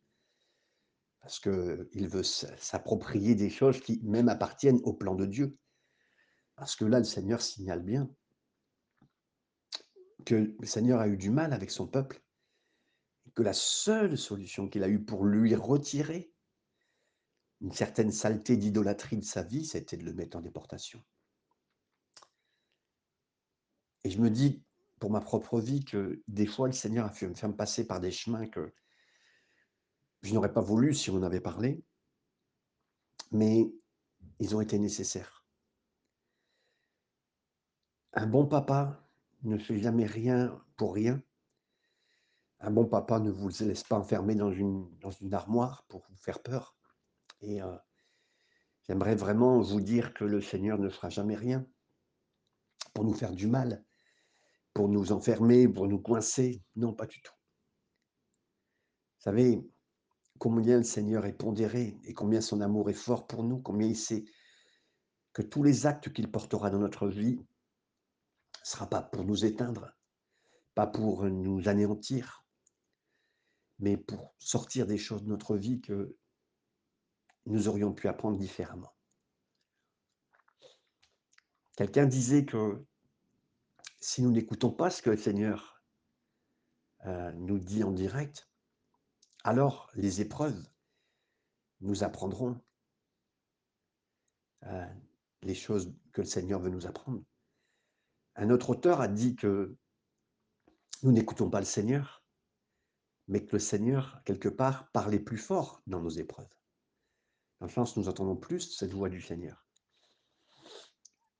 parce 1.25 1.41
qu'il 1.41 2.07
veut 2.07 2.23
s'approprier 2.23 3.35
des 3.35 3.49
choses 3.49 3.81
qui 3.81 3.99
même 4.03 4.29
appartiennent 4.29 4.81
au 4.85 4.93
plan 4.93 5.15
de 5.15 5.25
Dieu. 5.25 5.57
Parce 6.55 6.77
que 6.77 6.85
là, 6.85 6.99
le 6.99 7.05
Seigneur 7.05 7.41
signale 7.41 7.83
bien 7.83 8.11
que 10.27 10.55
le 10.59 10.67
Seigneur 10.67 11.01
a 11.01 11.09
eu 11.09 11.17
du 11.17 11.31
mal 11.31 11.55
avec 11.55 11.71
son 11.71 11.87
peuple 11.87 12.23
que 13.35 13.43
la 13.43 13.55
seule 13.55 14.19
solution 14.19 14.69
qu'il 14.69 14.85
a 14.85 14.89
eue 14.89 15.03
pour 15.03 15.25
lui 15.25 15.55
retirer 15.55 16.31
une 17.63 17.73
certaine 17.73 18.13
saleté 18.13 18.59
d'idolâtrie 18.59 19.17
de 19.17 19.25
sa 19.25 19.43
vie, 19.43 19.65
c'était 19.65 19.97
de 19.97 20.05
le 20.05 20.13
mettre 20.13 20.37
en 20.37 20.43
déportation. 20.43 21.03
Et 24.05 24.11
je 24.11 24.21
me 24.21 24.29
dis, 24.29 24.63
pour 25.01 25.11
ma 25.11 25.23
propre 25.23 25.59
vie, 25.59 25.87
que 25.87 26.23
des 26.29 26.47
fois, 26.47 26.67
le 26.67 26.75
Seigneur 26.75 27.07
a 27.07 27.13
fait 27.13 27.27
me 27.27 27.35
faire 27.35 27.57
passer 27.57 27.87
par 27.87 28.01
des 28.01 28.11
chemins 28.11 28.47
que 28.47 28.75
je 30.25 30.33
n'aurais 30.33 30.53
pas 30.53 30.63
voulu 30.63 30.95
si 30.95 31.11
on 31.11 31.23
avait 31.23 31.41
parlé, 31.41 31.85
mais 33.31 33.71
ils 34.39 34.57
ont 34.57 34.63
été 34.63 34.79
nécessaires. 34.79 35.45
Un 38.15 38.27
bon 38.27 38.47
papa 38.47 39.07
ne 39.43 39.59
fait 39.59 39.79
jamais 39.79 40.07
rien 40.07 40.59
pour 40.77 40.95
rien. 40.95 41.23
Un 42.61 42.71
bon 42.71 42.87
papa 42.87 43.21
ne 43.21 43.31
vous 43.31 43.51
laisse 43.61 43.85
pas 43.85 43.99
enfermer 43.99 44.35
dans 44.35 44.51
une, 44.51 44.89
dans 45.01 45.11
une 45.11 45.35
armoire 45.35 45.85
pour 45.89 46.07
vous 46.09 46.17
faire 46.17 46.43
peur. 46.43 46.75
Et 47.43 47.61
euh, 47.61 47.77
j'aimerais 48.85 49.17
vraiment 49.17 49.61
vous 49.61 49.83
dire 49.83 50.15
que 50.15 50.25
le 50.25 50.41
Seigneur 50.41 50.79
ne 50.79 50.89
fera 50.89 51.11
jamais 51.11 51.37
rien 51.37 51.67
pour 52.95 53.05
nous 53.05 53.13
faire 53.13 53.33
du 53.33 53.47
mal, 53.47 53.85
pour 54.73 54.89
nous 54.89 55.13
enfermer, 55.13 55.69
pour 55.69 55.87
nous 55.87 56.01
coincer. 56.01 56.65
Non, 56.77 56.95
pas 56.95 57.07
du 57.07 57.21
tout. 57.21 57.35
Vous 59.19 59.25
savez, 59.25 59.74
combien 60.45 60.77
le 60.77 60.85
Seigneur 60.85 61.25
est 61.25 61.33
pondéré 61.33 61.99
et 62.05 62.13
combien 62.13 62.43
son 62.43 62.61
amour 62.61 62.91
est 62.91 62.93
fort 62.93 63.27
pour 63.27 63.45
nous, 63.45 63.61
combien 63.61 63.89
il 63.89 63.97
sait 63.97 64.27
que 65.33 65.41
tous 65.41 65.63
les 65.63 65.87
actes 65.87 66.13
qu'il 66.13 66.31
portera 66.31 66.69
dans 66.69 66.81
notre 66.81 67.09
vie 67.09 67.37
ne 67.37 68.63
sera 68.63 68.87
pas 68.87 69.01
pour 69.01 69.25
nous 69.25 69.47
éteindre, 69.47 69.97
pas 70.75 70.87
pour 70.87 71.25
nous 71.25 71.67
anéantir, 71.67 72.45
mais 73.79 73.97
pour 73.97 74.35
sortir 74.39 74.87
des 74.87 74.99
choses 74.99 75.23
de 75.23 75.31
notre 75.31 75.57
vie 75.57 75.81
que 75.81 76.15
nous 77.47 77.67
aurions 77.69 77.95
pu 77.95 78.07
apprendre 78.07 78.37
différemment. 78.37 78.95
Quelqu'un 81.75 82.05
disait 82.05 82.45
que 82.45 82.85
si 83.99 84.21
nous 84.21 84.31
n'écoutons 84.31 84.73
pas 84.73 84.91
ce 84.91 85.01
que 85.01 85.09
le 85.09 85.17
Seigneur 85.17 85.83
euh, 87.07 87.33
nous 87.33 87.59
dit 87.59 87.83
en 87.83 87.93
direct, 87.93 88.47
alors 89.45 89.91
les 89.95 90.21
épreuves 90.23 90.67
nous 91.81 92.03
apprendront 92.03 92.61
euh, 94.65 94.87
les 95.43 95.55
choses 95.55 95.95
que 96.13 96.23
le 96.23 96.27
Seigneur 96.27 96.61
veut 96.61 96.71
nous 96.71 96.87
apprendre. 96.87 97.23
Un 98.37 98.51
autre 98.51 98.71
auteur 98.71 99.01
a 99.01 99.09
dit 99.09 99.37
que 99.37 99.77
nous 101.03 101.13
n'écoutons 101.13 101.51
pas 101.51 101.61
le 101.61 101.67
Seigneur, 101.67 102.25
mais 103.29 103.45
que 103.45 103.53
le 103.53 103.59
Seigneur, 103.59 104.23
quelque 104.25 104.49
part, 104.49 104.91
parlait 104.93 105.21
plus 105.21 105.39
fort 105.39 105.83
dans 105.87 106.01
nos 106.01 106.11
épreuves. 106.11 106.49
Dans 107.61 107.67
le 107.67 108.01
nous 108.01 108.09
entendons 108.09 108.37
plus 108.37 108.77
cette 108.77 108.93
voix 108.93 109.11
du 109.11 109.21
Seigneur. 109.21 109.67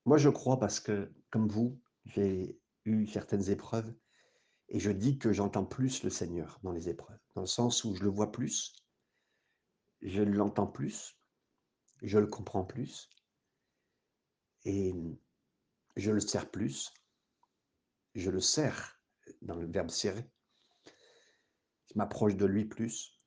Moi, 0.05 0.19
je 0.19 0.29
crois 0.29 0.59
parce 0.59 0.81
que, 0.81 1.11
comme 1.31 1.49
vous, 1.49 1.81
j'ai 2.05 2.61
eu 2.85 3.07
certaines 3.07 3.49
épreuves 3.51 3.93
et 4.69 4.81
je 4.81 4.91
dis 4.91 5.19
que 5.19 5.33
j'entends 5.33 5.65
plus 5.65 6.03
le 6.03 6.11
Seigneur 6.11 6.59
dans 6.63 6.73
les 6.73 6.89
épreuves, 6.89 7.19
dans 7.35 7.43
le 7.43 7.47
sens 7.47 7.85
où 7.85 7.95
je 7.95 8.03
le 8.03 8.11
vois 8.11 8.33
plus, 8.33 8.75
je 10.03 10.23
l'entends 10.23 10.67
plus, 10.67 11.19
je 12.03 12.19
le 12.19 12.27
comprends 12.27 12.65
plus 12.65 13.09
et 14.65 14.95
je 15.97 16.11
le 16.11 16.21
sers 16.21 16.51
plus, 16.51 16.93
je 18.15 18.31
le 18.31 18.41
sers 18.41 19.01
dans 19.43 19.57
le 19.57 19.67
verbe 19.67 19.91
serrer, 19.91 20.31
je 21.91 21.97
m'approche 21.97 22.37
de 22.37 22.47
lui 22.47 22.65
plus 22.65 23.21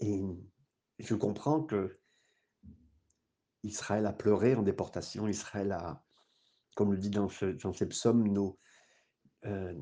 et 0.00 0.22
je 0.98 1.14
comprends 1.14 1.62
que 1.62 2.00
Israël 3.62 4.06
a 4.06 4.12
pleuré 4.12 4.54
en 4.54 4.62
déportation, 4.62 5.28
Israël 5.28 5.72
a, 5.72 6.02
comme 6.74 6.92
le 6.92 6.98
dit 6.98 7.10
dans, 7.10 7.28
dans 7.62 7.72
ces 7.72 7.86
psaumes, 7.86 8.26
nos, 8.26 8.58
euh, 9.46 9.74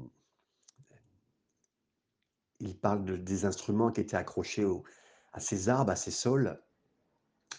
il 2.61 2.79
parle 2.79 3.05
de, 3.05 3.17
des 3.17 3.45
instruments 3.45 3.91
qui 3.91 4.01
étaient 4.01 4.17
accrochés 4.17 4.67
à 5.33 5.41
ces 5.41 5.69
arbres, 5.69 5.93
à 5.93 5.97
ces 5.97 6.11
sols, 6.11 6.61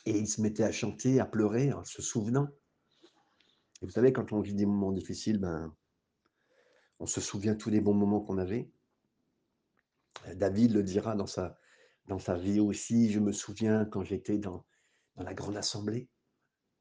et 0.05 0.17
il 0.17 0.27
se 0.27 0.41
mettait 0.41 0.63
à 0.63 0.71
chanter, 0.71 1.19
à 1.19 1.25
pleurer 1.25 1.73
en 1.73 1.83
se 1.83 2.01
souvenant. 2.01 2.47
Vous 3.81 3.89
savez, 3.89 4.13
quand 4.13 4.31
on 4.31 4.41
vit 4.41 4.53
des 4.53 4.65
moments 4.65 4.91
difficiles, 4.91 5.39
ben, 5.39 5.75
on 6.99 7.07
se 7.07 7.19
souvient 7.19 7.55
tous 7.55 7.69
les 7.69 7.81
bons 7.81 7.95
moments 7.95 8.21
qu'on 8.21 8.37
avait. 8.37 8.71
David 10.35 10.73
le 10.73 10.83
dira 10.83 11.15
dans 11.15 11.25
sa, 11.25 11.57
dans 12.05 12.19
sa 12.19 12.35
vie 12.35 12.59
aussi. 12.59 13.11
Je 13.11 13.19
me 13.19 13.31
souviens 13.31 13.85
quand 13.85 14.03
j'étais 14.03 14.37
dans, 14.37 14.65
dans 15.15 15.23
la 15.23 15.33
grande 15.33 15.57
assemblée 15.57 16.09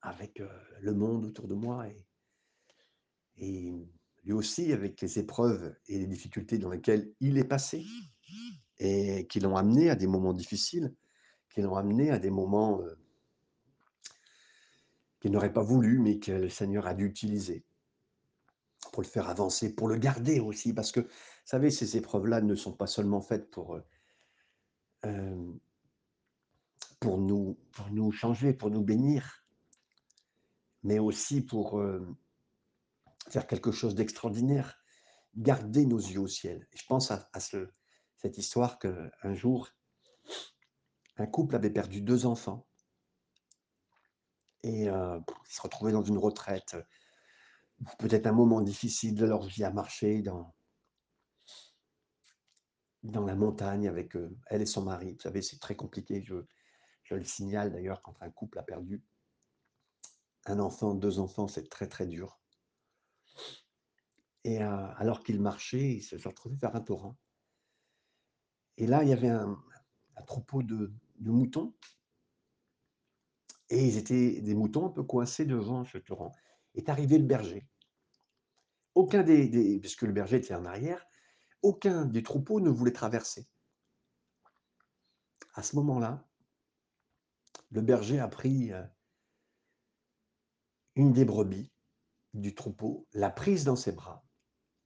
avec 0.02 0.40
euh, 0.40 0.48
le 0.80 0.92
monde 0.92 1.24
autour 1.24 1.48
de 1.48 1.54
moi 1.54 1.88
et, 1.88 2.06
et 3.36 3.72
lui 4.24 4.32
aussi 4.32 4.72
avec 4.72 5.00
les 5.00 5.18
épreuves 5.18 5.74
et 5.86 5.98
les 5.98 6.06
difficultés 6.06 6.58
dans 6.58 6.70
lesquelles 6.70 7.12
il 7.20 7.38
est 7.38 7.44
passé 7.44 7.84
et 8.78 9.26
qui 9.26 9.40
l'ont 9.40 9.56
amené 9.56 9.90
à 9.90 9.96
des 9.96 10.06
moments 10.06 10.32
difficiles, 10.32 10.94
qui 11.50 11.62
l'ont 11.62 11.76
amené 11.76 12.10
à 12.10 12.18
des 12.18 12.30
moments 12.30 12.80
euh, 12.82 12.98
qu'il 15.20 15.32
n'aurait 15.32 15.52
pas 15.52 15.62
voulu, 15.62 15.98
mais 15.98 16.18
que 16.18 16.32
le 16.32 16.48
Seigneur 16.48 16.86
a 16.86 16.94
dû 16.94 17.06
utiliser 17.06 17.64
pour 18.92 19.02
le 19.02 19.08
faire 19.08 19.28
avancer, 19.28 19.74
pour 19.74 19.88
le 19.88 19.96
garder 19.96 20.40
aussi, 20.40 20.72
parce 20.72 20.92
que, 20.92 21.00
vous 21.00 21.08
savez, 21.44 21.70
ces 21.70 21.96
épreuves-là 21.96 22.40
ne 22.40 22.54
sont 22.54 22.72
pas 22.72 22.86
seulement 22.86 23.20
faites 23.20 23.50
pour, 23.50 23.74
euh, 23.74 23.84
euh, 25.04 25.52
pour, 26.98 27.18
nous, 27.18 27.58
pour 27.72 27.90
nous 27.90 28.10
changer, 28.12 28.52
pour 28.52 28.70
nous 28.70 28.82
bénir, 28.82 29.44
mais 30.82 30.98
aussi 30.98 31.42
pour 31.42 31.78
faire 33.32 33.46
quelque 33.46 33.72
chose 33.72 33.94
d'extraordinaire, 33.94 34.78
garder 35.36 35.86
nos 35.86 35.98
yeux 35.98 36.20
au 36.20 36.28
ciel. 36.28 36.66
Je 36.74 36.84
pense 36.86 37.10
à, 37.10 37.40
ce, 37.40 37.68
cette 38.16 38.38
histoire 38.38 38.78
qu'un 38.78 39.34
jour, 39.34 39.68
un 41.16 41.26
couple 41.26 41.56
avait 41.56 41.70
perdu 41.70 42.00
deux 42.00 42.26
enfants 42.26 42.66
et 44.62 44.88
euh, 44.88 45.18
ils 45.48 45.54
se 45.54 45.62
retrouvaient 45.62 45.92
dans 45.92 46.02
une 46.02 46.18
retraite, 46.18 46.76
peut-être 47.98 48.26
un 48.26 48.32
moment 48.32 48.60
difficile 48.60 49.14
de 49.14 49.24
leur 49.24 49.42
vie 49.46 49.64
à 49.64 49.70
marcher 49.70 50.22
dans, 50.22 50.54
dans 53.02 53.24
la 53.24 53.34
montagne 53.34 53.88
avec 53.88 54.16
euh, 54.16 54.36
elle 54.46 54.62
et 54.62 54.66
son 54.66 54.82
mari. 54.82 55.14
Vous 55.14 55.20
savez, 55.20 55.40
c'est 55.40 55.58
très 55.58 55.76
compliqué. 55.76 56.22
Je, 56.22 56.34
je 57.04 57.14
le 57.14 57.24
signale 57.24 57.72
d'ailleurs 57.72 58.02
quand 58.02 58.14
un 58.20 58.30
couple 58.30 58.58
a 58.58 58.62
perdu 58.62 59.02
un 60.46 60.58
enfant, 60.58 60.94
deux 60.94 61.18
enfants, 61.18 61.48
c'est 61.48 61.68
très 61.68 61.86
très 61.86 62.06
dur. 62.06 62.39
Et 64.44 64.62
euh, 64.62 64.86
alors 64.96 65.22
qu'ils 65.22 65.40
marchaient, 65.40 65.96
ils 65.96 66.02
se 66.02 66.18
sont 66.18 66.30
retrouvés 66.30 66.56
vers 66.56 66.74
un 66.74 66.80
torrent. 66.80 67.16
Et 68.76 68.86
là, 68.86 69.02
il 69.02 69.10
y 69.10 69.12
avait 69.12 69.28
un, 69.28 69.62
troupeau 70.26 70.62
de, 70.62 70.92
de 71.18 71.30
moutons 71.30 71.74
et 73.70 73.86
ils 73.86 73.96
étaient 73.96 74.40
des 74.40 74.54
moutons 74.54 74.86
un 74.86 74.90
peu 74.90 75.02
coincés 75.02 75.44
devant 75.44 75.84
ce 75.84 75.98
torrent. 75.98 76.34
Est 76.74 76.88
arrivé 76.88 77.18
le 77.18 77.24
berger. 77.24 77.66
Aucun 78.94 79.22
des, 79.22 79.48
des, 79.48 79.78
puisque 79.78 80.02
le 80.02 80.12
berger 80.12 80.36
était 80.36 80.54
en 80.54 80.64
arrière, 80.64 81.06
aucun 81.62 82.04
des 82.04 82.22
troupeaux 82.22 82.60
ne 82.60 82.70
voulait 82.70 82.92
traverser. 82.92 83.48
À 85.54 85.62
ce 85.62 85.76
moment-là, 85.76 86.26
le 87.70 87.80
berger 87.80 88.18
a 88.18 88.28
pris 88.28 88.72
euh, 88.72 88.84
une 90.96 91.12
des 91.12 91.24
brebis 91.24 91.70
du 92.34 92.54
troupeau, 92.54 93.06
l'a 93.12 93.30
prise 93.30 93.64
dans 93.64 93.76
ses 93.76 93.92
bras 93.92 94.24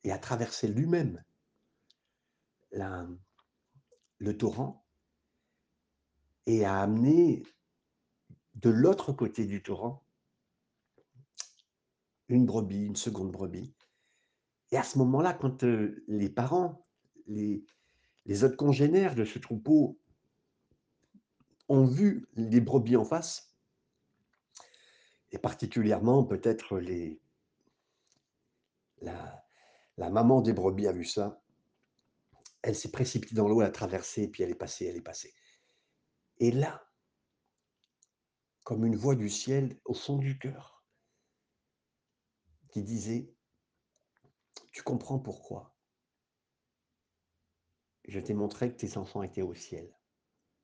et 0.03 0.13
a 0.13 0.19
traversé 0.19 0.69
lui-même 0.69 1.23
le 4.19 4.37
torrent 4.37 4.85
et 6.47 6.65
a 6.65 6.81
amené 6.81 7.43
de 8.55 8.71
l'autre 8.71 9.13
côté 9.13 9.45
du 9.47 9.63
torrent 9.63 10.05
une 12.29 12.47
brebis, 12.47 12.87
une 12.87 12.97
seconde 12.97 13.31
brebis. 13.31 13.75
Et 14.71 14.77
à 14.77 14.83
ce 14.83 14.99
moment-là, 14.99 15.35
quand 15.35 15.63
euh, 15.65 16.03
les 16.09 16.31
parents, 16.31 16.87
les, 17.27 17.65
les 18.25 18.45
autres 18.45 18.57
congénères 18.57 19.15
de 19.15 19.25
ce 19.25 19.39
troupeau 19.39 20.01
ont 21.69 21.85
vu 21.85 22.27
les 22.35 22.61
brebis 22.61 22.97
en 22.97 23.05
face, 23.05 23.55
et 25.33 25.39
particulièrement 25.39 26.25
peut-être 26.25 26.79
les 26.79 27.21
la, 29.01 29.45
maman 29.97 30.41
des 30.41 30.53
brebis 30.53 30.87
a 30.87 30.93
vu 30.93 31.05
ça, 31.05 31.41
elle 32.63 32.77
s'est 32.77 32.91
précipitée 32.91 33.35
dans 33.35 33.49
l'eau, 33.49 33.61
elle 33.61 33.69
a 33.69 33.73
traversé, 33.73 34.29
puis 34.29 34.43
elle 34.43 34.51
est 34.51 34.55
passée, 34.55 34.87
elle 34.87 34.97
est 34.97 35.03
passée. 35.03 35.35
Et 36.39 36.51
là, 36.51 36.83
comme 38.65 38.85
une 38.87 38.97
voix 38.97 39.15
du 39.15 39.29
ciel 39.29 39.79
au 39.85 39.95
fond 39.95 40.19
du 40.19 40.39
cœur. 40.39 40.83
qui 42.71 42.83
disait, 42.83 43.33
tu 44.73 44.83
comprends 44.83 45.21
pourquoi 45.21 45.77
je 48.07 48.19
t'ai 48.19 48.35
montré 48.35 48.71
que 48.73 48.77
tes 48.77 48.97
enfants 48.97 49.23
étaient 49.23 49.43
au 49.43 49.55
ciel, 49.55 49.95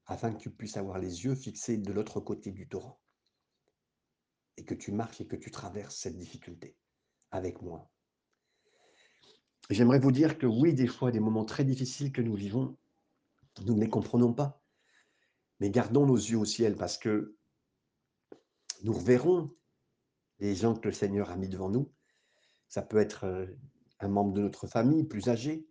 afin 0.07 0.33
que 0.33 0.39
tu 0.39 0.51
puisses 0.51 0.77
avoir 0.77 0.99
les 0.99 1.25
yeux 1.25 1.35
fixés 1.35 1.79
de 1.79 1.93
l'autre 1.93 2.21
côté 2.21 2.51
du 2.51 2.69
torrent, 2.69 3.01
et 4.57 4.65
que 4.65 4.75
tu 4.75 4.93
marches 4.93 5.21
et 5.21 5.27
que 5.27 5.37
tu 5.37 5.51
traverses 5.51 5.97
cette 5.97 6.19
difficulté 6.19 6.77
avec 7.31 7.63
moi. 7.63 7.91
J'aimerais 9.71 10.01
vous 10.01 10.11
dire 10.11 10.37
que 10.37 10.47
oui, 10.47 10.75
des 10.75 10.89
fois, 10.89 11.13
des 11.13 11.21
moments 11.21 11.45
très 11.45 11.65
difficiles 11.65 12.11
que 12.11 12.21
nous 12.21 12.35
vivons, 12.35 12.77
nous 13.65 13.75
ne 13.75 13.81
les 13.81 13.89
comprenons 13.89 14.33
pas. 14.33 14.61
Mais 15.61 15.71
gardons 15.71 16.07
nos 16.07 16.17
yeux 16.17 16.39
au 16.39 16.45
ciel 16.45 16.75
parce 16.75 16.99
que 16.99 17.37
nous 18.83 18.93
reverrons 18.93 19.55
les 20.41 20.57
gens 20.57 20.75
que 20.75 20.89
le 20.89 20.93
Seigneur 20.93 21.31
a 21.31 21.37
mis 21.37 21.49
devant 21.49 21.69
nous. 21.69 21.93
Ça 22.67 22.83
peut 22.83 22.99
être 22.99 23.25
euh, 23.25 23.47
un 24.01 24.09
membre 24.09 24.33
de 24.33 24.41
notre 24.41 24.67
famille 24.67 25.05
plus 25.05 25.29
âgé, 25.29 25.69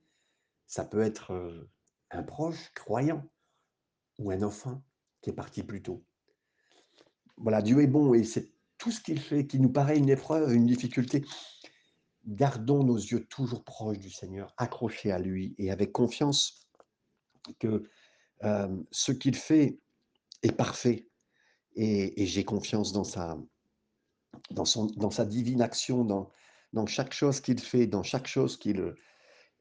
ça 0.68 0.86
peut 0.86 1.02
être 1.02 1.32
euh, 1.32 1.70
un 2.12 2.24
proche 2.24 2.72
croyant 2.76 3.28
ou 4.18 4.32
un 4.32 4.44
enfant 4.44 4.82
qui 5.22 5.32
est 5.32 5.34
parti 5.34 5.62
plus 5.62 5.82
tôt. 5.82 6.06
Voilà, 7.36 7.62
Dieu 7.62 7.82
est 7.82 7.88
bon 7.88 8.14
et 8.14 8.24
c'est 8.24 8.54
tout 8.78 8.92
ce 8.92 9.02
qu'il 9.02 9.20
fait 9.20 9.46
qui 9.46 9.60
nous 9.60 9.72
paraît 9.72 9.98
une 9.98 10.10
épreuve, 10.10 10.54
une 10.54 10.68
difficulté. 10.68 11.26
Gardons 12.30 12.84
nos 12.84 12.98
yeux 12.98 13.26
toujours 13.26 13.64
proches 13.64 13.98
du 13.98 14.12
Seigneur, 14.12 14.54
accrochés 14.58 15.12
à 15.12 15.18
lui 15.18 15.56
et 15.58 15.72
avec 15.72 15.92
confiance 15.92 16.68
que 17.58 17.90
ce 18.92 19.12
qu'il 19.12 19.36
fait 19.36 19.80
est 20.44 20.52
parfait 20.52 21.08
et, 21.76 22.26
j'ai 22.26 22.44
confiance 22.44 22.92
dans 22.92 23.04
sa, 23.04 23.38
dans, 24.52 24.66
son, 24.66 24.86
dans 24.86 25.12
sa 25.12 25.26
divine 25.26 25.62
action, 25.62 26.04
dans, 26.04 26.30
dans 26.74 26.86
chaque 26.86 27.14
chose 27.14 27.42
qu'il 27.42 27.60
fait, 27.60 27.88
dans 27.88 28.04
chaque 28.04 28.28
chose 28.28 28.58
qu'il, 28.58 28.96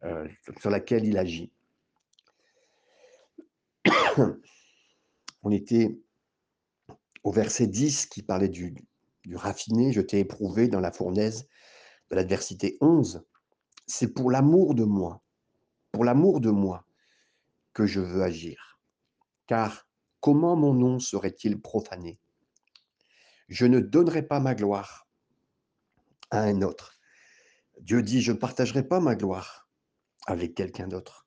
euh, 0.05 0.29
sur 0.61 0.71
laquelle 0.71 1.05
il 1.07 1.17
agit. 1.17 1.53
On 5.43 5.51
était 5.51 5.97
au 7.23 7.31
verset 7.31 7.67
10 7.69 8.07
qui 8.07 8.23
parlait 8.23 8.49
du, 8.49 8.75
du 9.25 9.37
raffiné, 9.37 9.93
je 9.93 10.01
t'ai 10.01 10.19
éprouvé 10.21 10.69
dans 10.69 10.81
la 10.81 10.93
fournaise 10.93 11.49
de 12.11 12.17
l'adversité. 12.17 12.79
11, 12.81 13.25
c'est 13.87 14.13
pour 14.13 14.31
l'amour 14.31 14.75
de 14.75 14.85
moi, 14.85 15.23
pour 15.93 16.05
l'amour 16.05 16.41
de 16.41 16.51
moi 16.51 16.85
que 17.73 17.87
je 17.87 18.01
veux 18.01 18.23
agir. 18.23 18.79
Car 19.47 19.89
comment 20.21 20.57
mon 20.57 20.75
nom 20.75 20.99
serait-il 20.99 21.61
profané? 21.61 22.19
Je 23.49 23.67
ne 23.67 23.81
donnerai 23.81 24.23
pas 24.23 24.41
ma 24.41 24.55
gloire 24.55 25.09
à 26.31 26.43
un 26.43 26.63
autre. 26.63 26.99
Dieu 27.81 28.03
dit, 28.03 28.21
je 28.21 28.33
ne 28.33 28.37
partagerai 28.37 28.83
pas 28.83 29.01
ma 29.01 29.15
gloire 29.15 29.69
avec 30.27 30.55
quelqu'un 30.55 30.89
d'autre. 30.89 31.27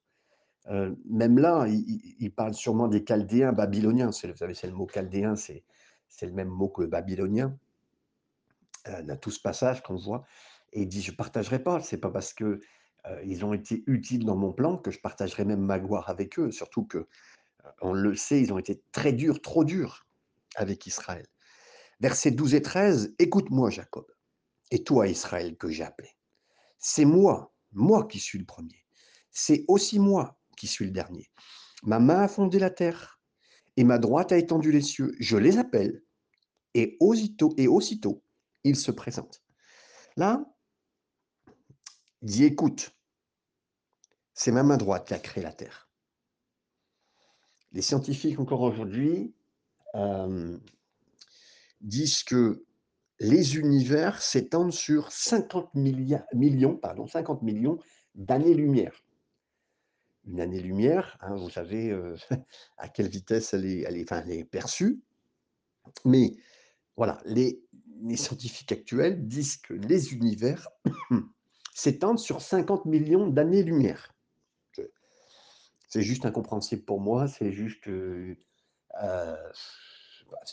Euh, 0.67 0.94
même 1.10 1.39
là, 1.39 1.65
il, 1.67 2.32
parle 2.36 2.54
sûrement 2.54 2.88
des 2.88 3.04
Chaldéens 3.04 3.52
babyloniens. 3.52 4.08
Vous 4.08 4.36
savez, 4.36 4.54
c'est 4.54 4.67
le 4.67 4.74
mot 4.74 4.86
chaldéen, 4.86 5.36
c'est 5.36 5.63
le 6.22 6.34
même 6.34 6.50
mot 6.50 6.70
que 6.70 6.84
babylonien. 6.84 7.58
Euh, 8.88 9.04
dans 9.04 9.15
tout 9.15 9.30
ce 9.30 9.39
passage 9.39 9.84
qu'on 9.84 9.96
voit. 9.96 10.26
Et 10.73 10.84
il 10.84 10.88
dit, 10.88 11.01
je 11.01 11.12
ne 11.12 11.15
partagerai 11.15 11.62
pas. 11.62 11.81
C'est 11.81 11.97
pas 11.97 12.10
parce 12.10 12.34
que 12.34 12.60
euh, 13.07 13.23
ils 13.25 13.43
ont 13.45 13.53
été 13.53 13.84
utiles 13.88 14.25
dans 14.25 14.36
mon 14.36 14.53
plan 14.53 14.77
que 14.77 14.91
je 14.91 14.99
partagerai 14.99 15.45
même 15.45 15.62
ma 15.62 15.79
gloire 15.79 16.10
avec 16.10 16.39
eux. 16.39 16.51
Surtout 16.51 16.86
que, 16.86 17.07
on 17.81 17.93
le 17.93 18.15
sait, 18.15 18.41
ils 18.41 18.53
ont 18.53 18.57
été 18.57 18.81
très 18.91 19.13
durs, 19.13 19.41
trop 19.41 19.63
durs 19.63 20.07
avec 20.55 20.86
Israël. 20.86 21.27
Versets 21.99 22.31
12 22.31 22.55
et 22.55 22.62
13, 22.62 23.15
écoute-moi 23.19 23.69
Jacob, 23.69 24.05
et 24.71 24.84
toi 24.84 25.07
Israël 25.07 25.55
que 25.55 25.69
j'ai 25.69 25.84
appelé. 25.84 26.10
C'est 26.79 27.05
moi, 27.05 27.53
moi 27.71 28.07
qui 28.07 28.19
suis 28.19 28.39
le 28.39 28.45
premier. 28.45 28.84
C'est 29.29 29.65
aussi 29.67 29.99
moi 29.99 30.39
qui 30.57 30.67
suis 30.67 30.86
le 30.86 30.91
dernier. 30.91 31.29
Ma 31.84 31.99
main 31.99 32.21
a 32.21 32.27
fondé 32.27 32.60
la 32.60 32.71
terre 32.71 33.19
et 33.77 33.84
ma 33.84 33.99
droite 33.99 34.31
a 34.31 34.38
étendu 34.38 34.71
les 34.71 34.81
cieux. 34.81 35.13
Je 35.19 35.38
les 35.38 35.57
appelle 35.57 36.01
et 36.73 36.97
aussitôt, 36.99 37.53
et 37.57 37.67
aussitôt 37.67 38.23
ils 38.63 38.75
se 38.75 38.91
présentent. 38.91 39.43
Là, 40.17 40.43
dit 42.21 42.45
écoute, 42.45 42.95
c'est 44.34 44.51
ma 44.51 44.63
main 44.63 44.77
droite 44.77 45.07
qui 45.07 45.13
a 45.13 45.19
créé 45.19 45.43
la 45.43 45.53
terre. 45.53 45.89
Les 47.71 47.81
scientifiques 47.81 48.39
encore 48.39 48.62
aujourd'hui 48.62 49.34
euh, 49.95 50.57
disent 51.79 52.23
que 52.23 52.65
les 53.19 53.57
univers 53.57 54.21
s'étendent 54.21 54.73
sur 54.73 55.12
50 55.12 55.73
millions, 55.75 56.77
pardon, 56.77 57.07
50 57.07 57.43
millions 57.43 57.79
d'années-lumière. 58.15 59.03
Une 60.25 60.41
année-lumière, 60.41 61.17
hein, 61.21 61.36
vous 61.36 61.49
savez 61.49 61.91
euh, 61.91 62.15
à 62.77 62.89
quelle 62.89 63.07
vitesse 63.07 63.53
elle 63.53 63.65
est, 63.65 64.49
perçue, 64.49 65.01
mais 66.05 66.36
voilà, 66.97 67.21
les 67.25 67.63
scientifiques 68.15 68.71
actuels 68.71 69.27
disent 69.27 69.57
que 69.57 69.73
les 69.73 70.13
univers 70.13 70.67
s'étendent 71.73 72.19
sur 72.19 72.41
50 72.41 72.86
millions 72.86 73.27
d'années-lumière. 73.27 74.13
C'est 75.88 76.03
juste 76.03 76.25
incompréhensible 76.25 76.84
pour 76.84 77.01
moi, 77.01 77.27
c'est 77.27 77.51
juste... 77.51 77.88
Euh, 77.88 78.36
euh 79.03 79.36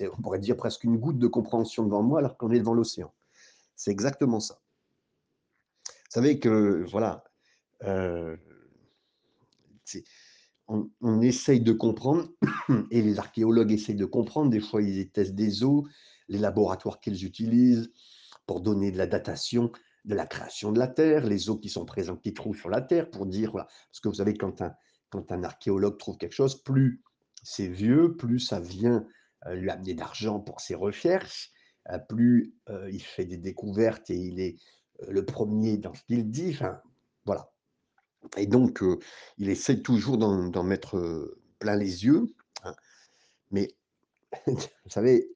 on 0.00 0.20
pourrait 0.20 0.40
dire 0.40 0.56
presque 0.56 0.82
une 0.82 0.96
goutte 0.96 1.20
de 1.20 1.28
compréhension 1.28 1.84
devant 1.84 2.02
moi 2.02 2.18
alors 2.18 2.36
qu'on 2.36 2.50
est 2.50 2.58
devant 2.58 2.74
l'océan. 2.74 3.14
C'est 3.76 3.92
exactement 3.92 4.40
ça. 4.40 4.60
Vous 5.86 6.14
savez 6.14 6.40
que, 6.40 6.84
voilà, 6.90 7.22
euh, 7.84 8.36
on, 10.66 10.90
on, 11.00 11.20
essaye 11.20 11.60
de 11.60 11.72
comprendre, 11.72 12.28
et 12.90 13.02
les 13.02 13.20
archéologues 13.20 13.70
essayent 13.70 13.94
de 13.94 14.04
comprendre, 14.04 14.50
des 14.50 14.58
fois 14.60 14.82
ils 14.82 15.08
testent 15.10 15.36
des 15.36 15.62
eaux, 15.62 15.86
les 16.28 16.38
laboratoires 16.38 16.98
qu'ils 16.98 17.24
utilisent 17.24 17.92
pour 18.46 18.60
donner 18.60 18.90
de 18.90 18.98
la 18.98 19.06
datation 19.06 19.70
de 20.04 20.14
la 20.14 20.26
création 20.26 20.72
de 20.72 20.78
la 20.78 20.88
Terre, 20.88 21.24
les 21.26 21.50
eaux 21.50 21.58
qui 21.58 21.68
sont 21.68 21.84
présentes, 21.84 22.22
qui 22.22 22.34
trouvent 22.34 22.56
sur 22.56 22.70
la 22.70 22.80
Terre, 22.80 23.10
pour 23.10 23.26
dire, 23.26 23.50
voilà, 23.50 23.66
parce 23.66 24.00
que 24.00 24.08
vous 24.08 24.14
savez, 24.14 24.34
quand 24.34 24.62
un, 24.62 24.74
quand 25.10 25.32
un 25.32 25.44
archéologue 25.44 25.98
trouve 25.98 26.18
quelque 26.18 26.34
chose, 26.34 26.62
plus 26.62 27.02
c'est 27.42 27.68
vieux, 27.68 28.16
plus 28.16 28.40
ça 28.40 28.60
vient 28.60 29.06
euh, 29.46 29.54
lui 29.54 29.70
amener 29.70 29.94
d'argent 29.94 30.40
pour 30.40 30.60
ses 30.60 30.74
recherches, 30.74 31.52
euh, 31.90 31.98
plus 31.98 32.54
euh, 32.68 32.90
il 32.90 33.02
fait 33.02 33.24
des 33.24 33.36
découvertes 33.36 34.10
et 34.10 34.16
il 34.16 34.40
est 34.40 34.56
le 35.08 35.24
premier 35.24 35.78
dans 35.78 35.94
ce 35.94 36.02
qu'il 36.02 36.28
dit. 36.30 36.58
Voilà. 37.24 37.52
Et 38.36 38.46
donc, 38.46 38.82
il 39.36 39.48
essaie 39.48 39.80
toujours 39.80 40.18
d'en 40.18 40.62
mettre 40.64 41.38
plein 41.60 41.76
les 41.76 42.04
yeux. 42.04 42.34
Hein. 42.64 42.74
Mais, 43.52 43.68
vous 44.48 44.90
savez, 44.90 45.30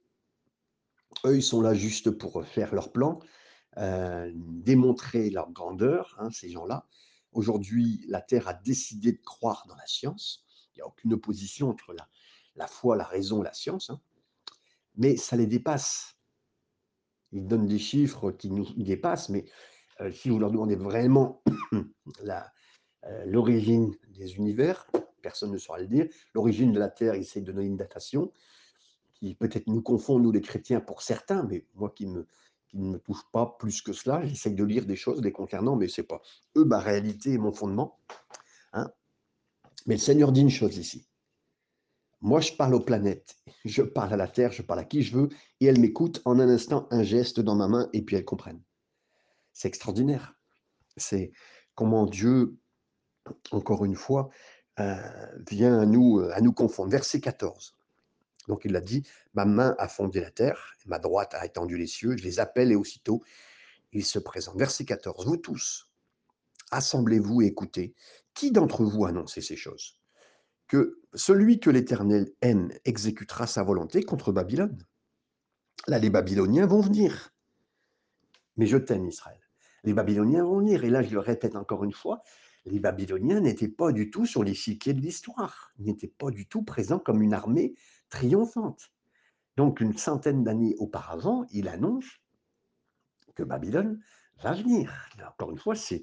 eux, 1.24 1.36
ils 1.36 1.44
sont 1.44 1.60
là 1.60 1.74
juste 1.74 2.10
pour 2.10 2.44
faire 2.44 2.74
leur 2.74 2.90
plan, 2.90 3.20
démontrer 3.76 5.30
leur 5.30 5.50
grandeur, 5.50 6.14
hein, 6.18 6.30
ces 6.30 6.50
gens-là. 6.50 6.86
Aujourd'hui, 7.32 8.04
la 8.08 8.20
Terre 8.20 8.48
a 8.48 8.54
décidé 8.54 9.12
de 9.12 9.22
croire 9.22 9.64
dans 9.66 9.76
la 9.76 9.86
science. 9.86 10.44
Il 10.74 10.78
n'y 10.78 10.82
a 10.82 10.86
aucune 10.86 11.14
opposition 11.14 11.70
entre 11.70 11.94
la, 11.94 12.06
la 12.56 12.66
foi, 12.66 12.96
la 12.96 13.04
raison, 13.04 13.42
la 13.42 13.52
science, 13.52 13.90
hein. 13.90 14.00
mais 14.96 15.16
ça 15.16 15.36
les 15.36 15.46
dépasse. 15.46 16.16
Ils 17.32 17.46
donnent 17.46 17.66
des 17.66 17.78
chiffres 17.78 18.30
qui 18.30 18.50
nous 18.50 18.66
dépassent, 18.76 19.30
mais 19.30 19.46
euh, 20.00 20.12
si 20.12 20.28
vous 20.28 20.38
leur 20.38 20.50
demandez 20.50 20.76
vraiment 20.76 21.42
euh, 22.24 23.24
l'origine 23.24 23.94
des 24.08 24.36
univers, 24.36 24.86
personne 25.22 25.50
ne 25.50 25.58
saura 25.58 25.78
le 25.78 25.86
dire. 25.86 26.08
L'origine 26.34 26.72
de 26.72 26.78
la 26.78 26.88
Terre, 26.88 27.14
ils 27.14 27.22
essaient 27.22 27.40
de 27.40 27.52
donner 27.52 27.66
une 27.66 27.76
datation 27.76 28.32
qui 29.14 29.34
peut-être 29.34 29.68
nous 29.68 29.82
confond, 29.82 30.18
nous 30.18 30.32
les 30.32 30.40
chrétiens, 30.40 30.80
pour 30.80 31.00
certains, 31.00 31.44
mais 31.44 31.64
moi 31.74 31.90
qui, 31.90 32.06
me, 32.06 32.26
qui 32.72 32.78
ne 32.78 32.90
me 32.92 32.98
touche 32.98 33.22
pas 33.32 33.54
plus 33.58 33.82
que 33.82 33.92
cela, 33.92 34.24
j'essaie 34.26 34.50
de 34.50 34.64
lire 34.64 34.86
des 34.86 34.96
choses 34.96 35.20
les 35.20 35.30
concernant, 35.30 35.76
mais 35.76 35.88
c'est 35.88 36.02
pas 36.02 36.22
eux 36.56 36.64
ma 36.64 36.78
réalité 36.78 37.32
et 37.32 37.38
mon 37.38 37.52
fondement. 37.52 37.98
Hein. 38.72 38.90
Mais 39.86 39.94
le 39.94 40.00
Seigneur 40.00 40.32
dit 40.32 40.40
une 40.40 40.50
chose 40.50 40.78
ici. 40.78 41.06
Moi, 42.22 42.40
je 42.40 42.52
parle 42.52 42.74
aux 42.74 42.80
planètes, 42.80 43.36
je 43.64 43.82
parle 43.82 44.14
à 44.14 44.16
la 44.16 44.28
Terre, 44.28 44.52
je 44.52 44.62
parle 44.62 44.80
à 44.80 44.84
qui 44.84 45.02
je 45.02 45.16
veux, 45.16 45.28
et 45.60 45.66
elles 45.66 45.80
m'écoutent 45.80 46.22
en 46.24 46.38
un 46.40 46.48
instant, 46.48 46.86
un 46.90 47.02
geste 47.02 47.40
dans 47.40 47.56
ma 47.56 47.68
main, 47.68 47.90
et 47.92 48.02
puis 48.02 48.16
elles 48.16 48.24
comprennent. 48.24 48.62
C'est 49.52 49.68
extraordinaire. 49.68 50.34
C'est 50.96 51.32
comment 51.74 52.06
Dieu, 52.06 52.56
encore 53.50 53.84
une 53.84 53.96
fois, 53.96 54.30
euh, 54.80 54.96
vient 55.50 55.80
à 55.80 55.84
nous, 55.84 56.20
à 56.32 56.40
nous 56.40 56.52
confondre. 56.52 56.90
Verset 56.90 57.20
14. 57.20 57.76
Donc 58.48 58.64
il 58.64 58.74
a 58.76 58.80
dit, 58.80 59.02
ma 59.34 59.44
main 59.44 59.74
a 59.78 59.88
fondé 59.88 60.20
la 60.20 60.30
terre, 60.30 60.74
ma 60.86 60.98
droite 60.98 61.34
a 61.34 61.44
étendu 61.46 61.76
les 61.76 61.86
cieux, 61.86 62.16
je 62.16 62.24
les 62.24 62.40
appelle 62.40 62.72
et 62.72 62.76
aussitôt 62.76 63.22
ils 63.92 64.04
se 64.04 64.18
présentent. 64.18 64.58
Verset 64.58 64.84
14. 64.84 65.26
Vous 65.26 65.36
tous, 65.36 65.88
assemblez-vous 66.70 67.42
et 67.42 67.46
écoutez. 67.46 67.94
Qui 68.34 68.50
d'entre 68.50 68.84
vous 68.84 69.04
a 69.04 69.10
annoncé 69.10 69.40
ces 69.40 69.56
choses? 69.56 69.98
Que 70.66 71.00
celui 71.12 71.60
que 71.60 71.68
l'Éternel 71.70 72.32
aime 72.40 72.72
exécutera 72.84 73.46
sa 73.46 73.62
volonté 73.62 74.02
contre 74.02 74.32
Babylone. 74.32 74.86
Là, 75.86 75.98
les 75.98 76.08
Babyloniens 76.08 76.66
vont 76.66 76.80
venir. 76.80 77.34
Mais 78.56 78.66
je 78.66 78.78
t'aime, 78.78 79.06
Israël. 79.06 79.40
Les 79.84 79.92
Babyloniens 79.92 80.44
vont 80.44 80.58
venir. 80.60 80.84
Et 80.84 80.90
là, 80.90 81.02
je 81.02 81.10
le 81.10 81.18
répète 81.18 81.56
encore 81.56 81.84
une 81.84 81.92
fois, 81.92 82.22
les 82.64 82.78
Babyloniens 82.78 83.40
n'étaient 83.40 83.68
pas 83.68 83.92
du 83.92 84.10
tout 84.10 84.24
sur 84.24 84.44
l'échiquier 84.44 84.94
de 84.94 85.00
l'histoire. 85.00 85.72
Ils 85.78 85.84
n'étaient 85.84 86.06
pas 86.16 86.30
du 86.30 86.46
tout 86.46 86.62
présents 86.62 87.00
comme 87.00 87.20
une 87.20 87.34
armée 87.34 87.74
triomphante. 88.12 88.92
Donc, 89.56 89.80
une 89.80 89.96
centaine 89.96 90.44
d'années 90.44 90.76
auparavant, 90.78 91.44
il 91.50 91.66
annonce 91.68 92.06
que 93.34 93.42
Babylone 93.42 94.00
va 94.42 94.52
venir. 94.52 94.92
encore 95.26 95.50
une 95.50 95.58
fois, 95.58 95.74
c'est. 95.74 96.02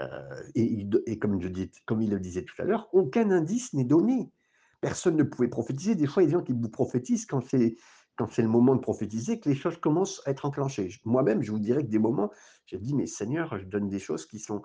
Euh, 0.00 0.42
et, 0.54 1.18
comme, 1.18 1.40
je 1.40 1.48
comme 1.84 2.00
il 2.00 2.10
le 2.10 2.18
disait 2.18 2.44
tout 2.44 2.60
à 2.60 2.64
l'heure, 2.64 2.88
aucun 2.92 3.30
indice 3.30 3.74
n'est 3.74 3.84
donné. 3.84 4.32
Personne 4.80 5.16
ne 5.16 5.22
pouvait 5.22 5.48
prophétiser. 5.48 5.94
Des 5.94 6.06
fois, 6.06 6.22
il 6.22 6.26
y 6.26 6.28
a 6.28 6.32
des 6.32 6.38
gens 6.38 6.44
qui 6.44 6.52
vous 6.52 6.68
prophétisent 6.68 7.26
quand 7.26 7.42
c'est 7.46 7.76
quand 8.16 8.30
c'est 8.30 8.42
le 8.42 8.48
moment 8.48 8.74
de 8.74 8.80
prophétiser, 8.80 9.40
que 9.40 9.48
les 9.48 9.54
choses 9.54 9.78
commencent 9.78 10.20
à 10.26 10.32
être 10.32 10.44
enclenchées. 10.44 10.90
Moi-même, 11.06 11.42
je 11.42 11.50
vous 11.50 11.58
dirais 11.58 11.82
que 11.82 11.88
des 11.88 11.98
moments, 11.98 12.30
j'ai 12.66 12.78
dit, 12.78 12.94
mais 12.94 13.06
Seigneur, 13.06 13.58
je 13.58 13.64
donne 13.64 13.88
des 13.88 13.98
choses 13.98 14.26
qui 14.26 14.38
sont 14.38 14.62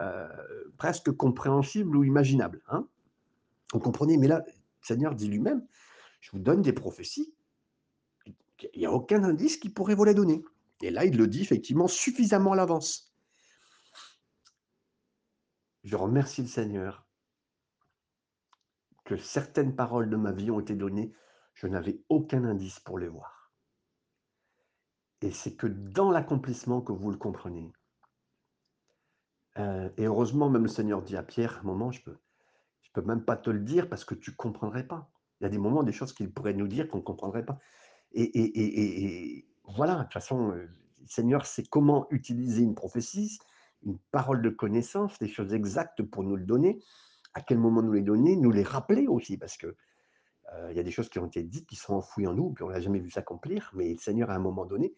euh, 0.00 0.28
presque 0.76 1.12
compréhensibles 1.12 1.96
ou 1.96 2.02
imaginables. 2.02 2.60
Hein 2.66 2.88
vous 3.72 3.78
comprenez 3.78 4.16
Mais 4.16 4.26
là, 4.26 4.44
Seigneur 4.82 5.14
dit 5.14 5.28
lui-même, 5.28 5.66
je 6.20 6.30
vous 6.32 6.38
donne 6.38 6.62
des 6.62 6.72
prophéties. 6.72 7.34
Il 8.74 8.80
n'y 8.80 8.86
a 8.86 8.92
aucun 8.92 9.24
indice 9.24 9.56
qui 9.56 9.70
pourrait 9.70 9.94
vous 9.94 10.04
les 10.04 10.14
donner. 10.14 10.44
Et 10.82 10.90
là, 10.90 11.04
il 11.04 11.16
le 11.16 11.26
dit 11.26 11.42
effectivement 11.42 11.88
suffisamment 11.88 12.52
à 12.52 12.56
l'avance. 12.56 13.14
Je 15.84 15.96
remercie 15.96 16.42
le 16.42 16.48
Seigneur 16.48 17.06
que 19.04 19.16
certaines 19.16 19.74
paroles 19.74 20.08
de 20.10 20.16
ma 20.16 20.32
vie 20.32 20.50
ont 20.50 20.60
été 20.60 20.76
données 20.76 21.12
je 21.54 21.66
n'avais 21.66 22.00
aucun 22.08 22.44
indice 22.44 22.80
pour 22.80 22.98
les 22.98 23.08
voir. 23.08 23.52
Et 25.20 25.30
c'est 25.30 25.54
que 25.54 25.66
dans 25.66 26.10
l'accomplissement 26.10 26.80
que 26.80 26.92
vous 26.92 27.10
le 27.10 27.16
comprenez. 27.16 27.72
Euh, 29.58 29.90
et 29.96 30.06
heureusement, 30.06 30.48
même 30.48 30.62
le 30.62 30.68
Seigneur 30.68 31.02
dit 31.02 31.16
à 31.16 31.22
Pierre, 31.22 31.58
un 31.58 31.64
moment, 31.64 31.92
je 31.92 32.02
peux, 32.02 32.18
peux 32.92 33.02
même 33.02 33.24
pas 33.24 33.36
te 33.36 33.50
le 33.50 33.60
dire 33.60 33.88
parce 33.88 34.04
que 34.04 34.14
tu 34.14 34.30
ne 34.30 34.36
comprendrais 34.36 34.86
pas. 34.86 35.10
Il 35.40 35.44
y 35.44 35.46
a 35.46 35.50
des 35.50 35.58
moments, 35.58 35.82
des 35.82 35.92
choses 35.92 36.12
qu'il 36.12 36.32
pourrait 36.32 36.54
nous 36.54 36.68
dire 36.68 36.88
qu'on 36.88 36.98
ne 36.98 37.02
comprendrait 37.02 37.44
pas. 37.44 37.58
Et, 38.14 39.46
voilà, 39.64 39.96
de 39.96 40.02
toute 40.02 40.12
façon, 40.12 40.52
euh, 40.52 40.68
Seigneur 41.06 41.46
sait 41.46 41.62
comment 41.62 42.06
utiliser 42.10 42.62
une 42.62 42.74
prophétie, 42.74 43.38
une 43.84 43.98
parole 44.10 44.42
de 44.42 44.50
connaissance, 44.50 45.18
des 45.18 45.28
choses 45.28 45.54
exactes 45.54 46.02
pour 46.02 46.22
nous 46.22 46.36
le 46.36 46.44
donner, 46.44 46.82
à 47.34 47.40
quel 47.40 47.58
moment 47.58 47.82
nous 47.82 47.92
les 47.92 48.02
donner, 48.02 48.36
nous 48.36 48.50
les 48.50 48.62
rappeler 48.62 49.06
aussi, 49.06 49.38
parce 49.38 49.56
que 49.56 49.74
euh, 50.52 50.68
il 50.70 50.76
y 50.76 50.80
a 50.80 50.82
des 50.82 50.90
choses 50.90 51.08
qui 51.08 51.18
ont 51.18 51.26
été 51.26 51.42
dites, 51.42 51.66
qui 51.66 51.76
sont 51.76 51.94
enfouies 51.94 52.26
en 52.26 52.34
nous, 52.34 52.50
puis 52.50 52.64
on 52.64 52.68
n'a 52.68 52.80
jamais 52.80 52.98
vu 52.98 53.10
s'accomplir, 53.10 53.70
mais 53.74 53.92
le 53.92 53.98
Seigneur, 53.98 54.30
à 54.30 54.34
un 54.34 54.40
moment 54.40 54.66
donné, 54.66 54.94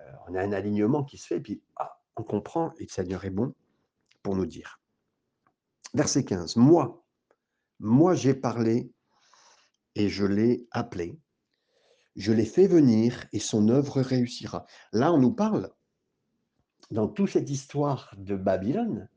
euh, 0.00 0.10
on 0.28 0.34
a 0.34 0.42
un 0.42 0.52
alignement 0.52 1.04
qui 1.04 1.18
se 1.18 1.26
fait, 1.26 1.36
et 1.36 1.40
puis 1.40 1.62
ah, 1.76 2.00
on 2.16 2.22
comprend, 2.22 2.72
et 2.78 2.84
le 2.84 2.90
Seigneur 2.90 3.24
est 3.24 3.30
bon 3.30 3.54
pour 4.22 4.36
nous 4.36 4.46
dire. 4.46 4.80
Verset 5.94 6.24
15, 6.24 6.56
moi, 6.56 7.03
moi 7.80 8.14
j'ai 8.14 8.34
parlé 8.34 8.92
et 9.94 10.08
je 10.08 10.24
l'ai 10.24 10.66
appelé, 10.70 11.18
je 12.16 12.32
l'ai 12.32 12.44
fait 12.44 12.66
venir 12.66 13.26
et 13.32 13.40
son 13.40 13.68
œuvre 13.68 14.00
réussira. 14.00 14.66
Là, 14.92 15.12
on 15.12 15.18
nous 15.18 15.32
parle, 15.32 15.72
dans 16.90 17.08
toute 17.08 17.30
cette 17.30 17.50
histoire 17.50 18.14
de 18.16 18.36
Babylone, 18.36 19.08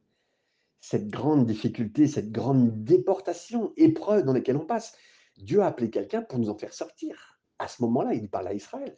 cette 0.80 1.10
grande 1.10 1.46
difficulté, 1.46 2.08
cette 2.08 2.32
grande 2.32 2.84
déportation, 2.84 3.74
épreuve 3.78 4.24
dans 4.24 4.34
laquelle 4.34 4.58
on 4.58 4.66
passe, 4.66 4.96
Dieu 5.38 5.62
a 5.62 5.68
appelé 5.68 5.90
quelqu'un 5.90 6.22
pour 6.22 6.40
nous 6.40 6.50
en 6.50 6.58
faire 6.58 6.74
sortir. 6.74 7.40
À 7.60 7.68
ce 7.68 7.82
moment-là, 7.84 8.14
il 8.14 8.30
parle 8.30 8.48
à 8.48 8.54
Israël. 8.54 8.98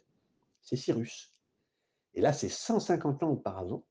C'est 0.62 0.76
Cyrus. 0.76 1.34
Et 2.14 2.20
là, 2.20 2.32
c'est 2.32 2.48
150 2.48 3.22
ans 3.22 3.30
auparavant 3.30 3.84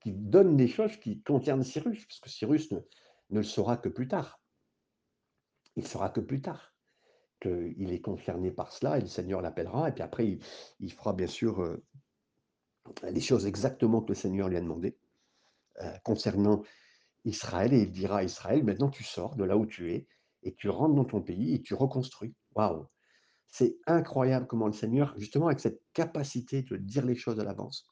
qui 0.00 0.12
donne 0.12 0.56
des 0.56 0.68
choses 0.68 0.96
qui 0.96 1.22
concernent 1.22 1.62
Cyrus, 1.62 2.04
parce 2.06 2.20
que 2.20 2.28
Cyrus 2.28 2.72
ne, 3.32 3.38
le 3.38 3.42
saura 3.42 3.76
que 3.76 3.88
plus 3.88 4.08
tard. 4.08 4.40
Il 5.76 5.86
saura 5.86 6.10
que 6.10 6.20
plus 6.20 6.40
tard 6.40 6.74
qu'il 7.40 7.92
est 7.92 8.00
concerné 8.00 8.50
par 8.52 8.72
cela, 8.72 8.98
et 8.98 9.00
le 9.00 9.08
Seigneur 9.08 9.42
l'appellera, 9.42 9.88
et 9.88 9.92
puis 9.92 10.02
après, 10.02 10.38
il, 10.78 10.92
fera 10.92 11.12
bien 11.12 11.26
sûr 11.26 11.60
euh, 11.60 11.84
les 13.10 13.20
choses 13.20 13.46
exactement 13.46 14.00
que 14.00 14.08
le 14.08 14.14
Seigneur 14.14 14.48
lui 14.48 14.56
a 14.56 14.60
demandé 14.60 14.96
euh, 15.80 15.98
concernant 16.04 16.62
Israël, 17.24 17.72
et 17.72 17.82
il 17.82 17.90
dira 17.90 18.18
à 18.18 18.22
Israël, 18.22 18.62
maintenant 18.64 18.90
tu 18.90 19.02
sors 19.02 19.34
de 19.36 19.44
là 19.44 19.56
où 19.56 19.66
tu 19.66 19.92
es, 19.92 20.06
et 20.42 20.54
tu 20.54 20.68
rentres 20.68 20.94
dans 20.94 21.04
ton 21.04 21.22
pays 21.22 21.54
et 21.54 21.62
tu 21.62 21.74
reconstruis. 21.74 22.34
Waouh 22.54 22.86
C'est 23.48 23.76
incroyable 23.86 24.46
comment 24.46 24.66
le 24.66 24.72
Seigneur, 24.72 25.14
justement 25.18 25.46
avec 25.46 25.60
cette 25.60 25.80
capacité 25.92 26.62
de 26.62 26.76
dire 26.76 27.06
les 27.06 27.16
choses 27.16 27.40
à 27.40 27.44
l'avance, 27.44 27.86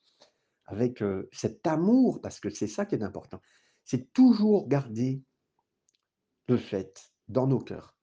avec 0.66 1.02
euh, 1.02 1.28
cet 1.32 1.66
amour, 1.66 2.20
parce 2.20 2.40
que 2.40 2.50
c'est 2.50 2.68
ça 2.68 2.86
qui 2.86 2.94
est 2.94 3.02
important, 3.02 3.40
c'est 3.84 4.12
toujours 4.12 4.68
garder 4.68 5.22
le 6.50 6.58
fait 6.58 7.12
dans 7.28 7.46
nos 7.46 7.60
cœurs 7.60 7.96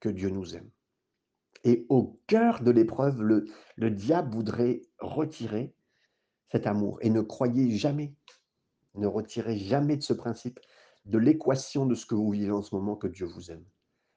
que 0.00 0.08
Dieu 0.08 0.28
nous 0.30 0.56
aime. 0.56 0.70
Et 1.64 1.86
au 1.88 2.20
cœur 2.26 2.62
de 2.62 2.70
l'épreuve, 2.70 3.22
le, 3.22 3.46
le 3.76 3.90
diable 3.90 4.32
voudrait 4.32 4.82
retirer 4.98 5.74
cet 6.50 6.66
amour. 6.66 6.98
Et 7.02 7.10
ne 7.10 7.20
croyez 7.20 7.70
jamais, 7.76 8.14
ne 8.94 9.06
retirez 9.06 9.58
jamais 9.58 9.96
de 9.96 10.02
ce 10.02 10.12
principe 10.12 10.58
de 11.04 11.18
l'équation 11.18 11.86
de 11.86 11.94
ce 11.94 12.06
que 12.06 12.14
vous 12.14 12.30
vivez 12.30 12.50
en 12.50 12.62
ce 12.62 12.74
moment 12.74 12.96
que 12.96 13.06
Dieu 13.06 13.26
vous 13.26 13.50
aime. 13.50 13.64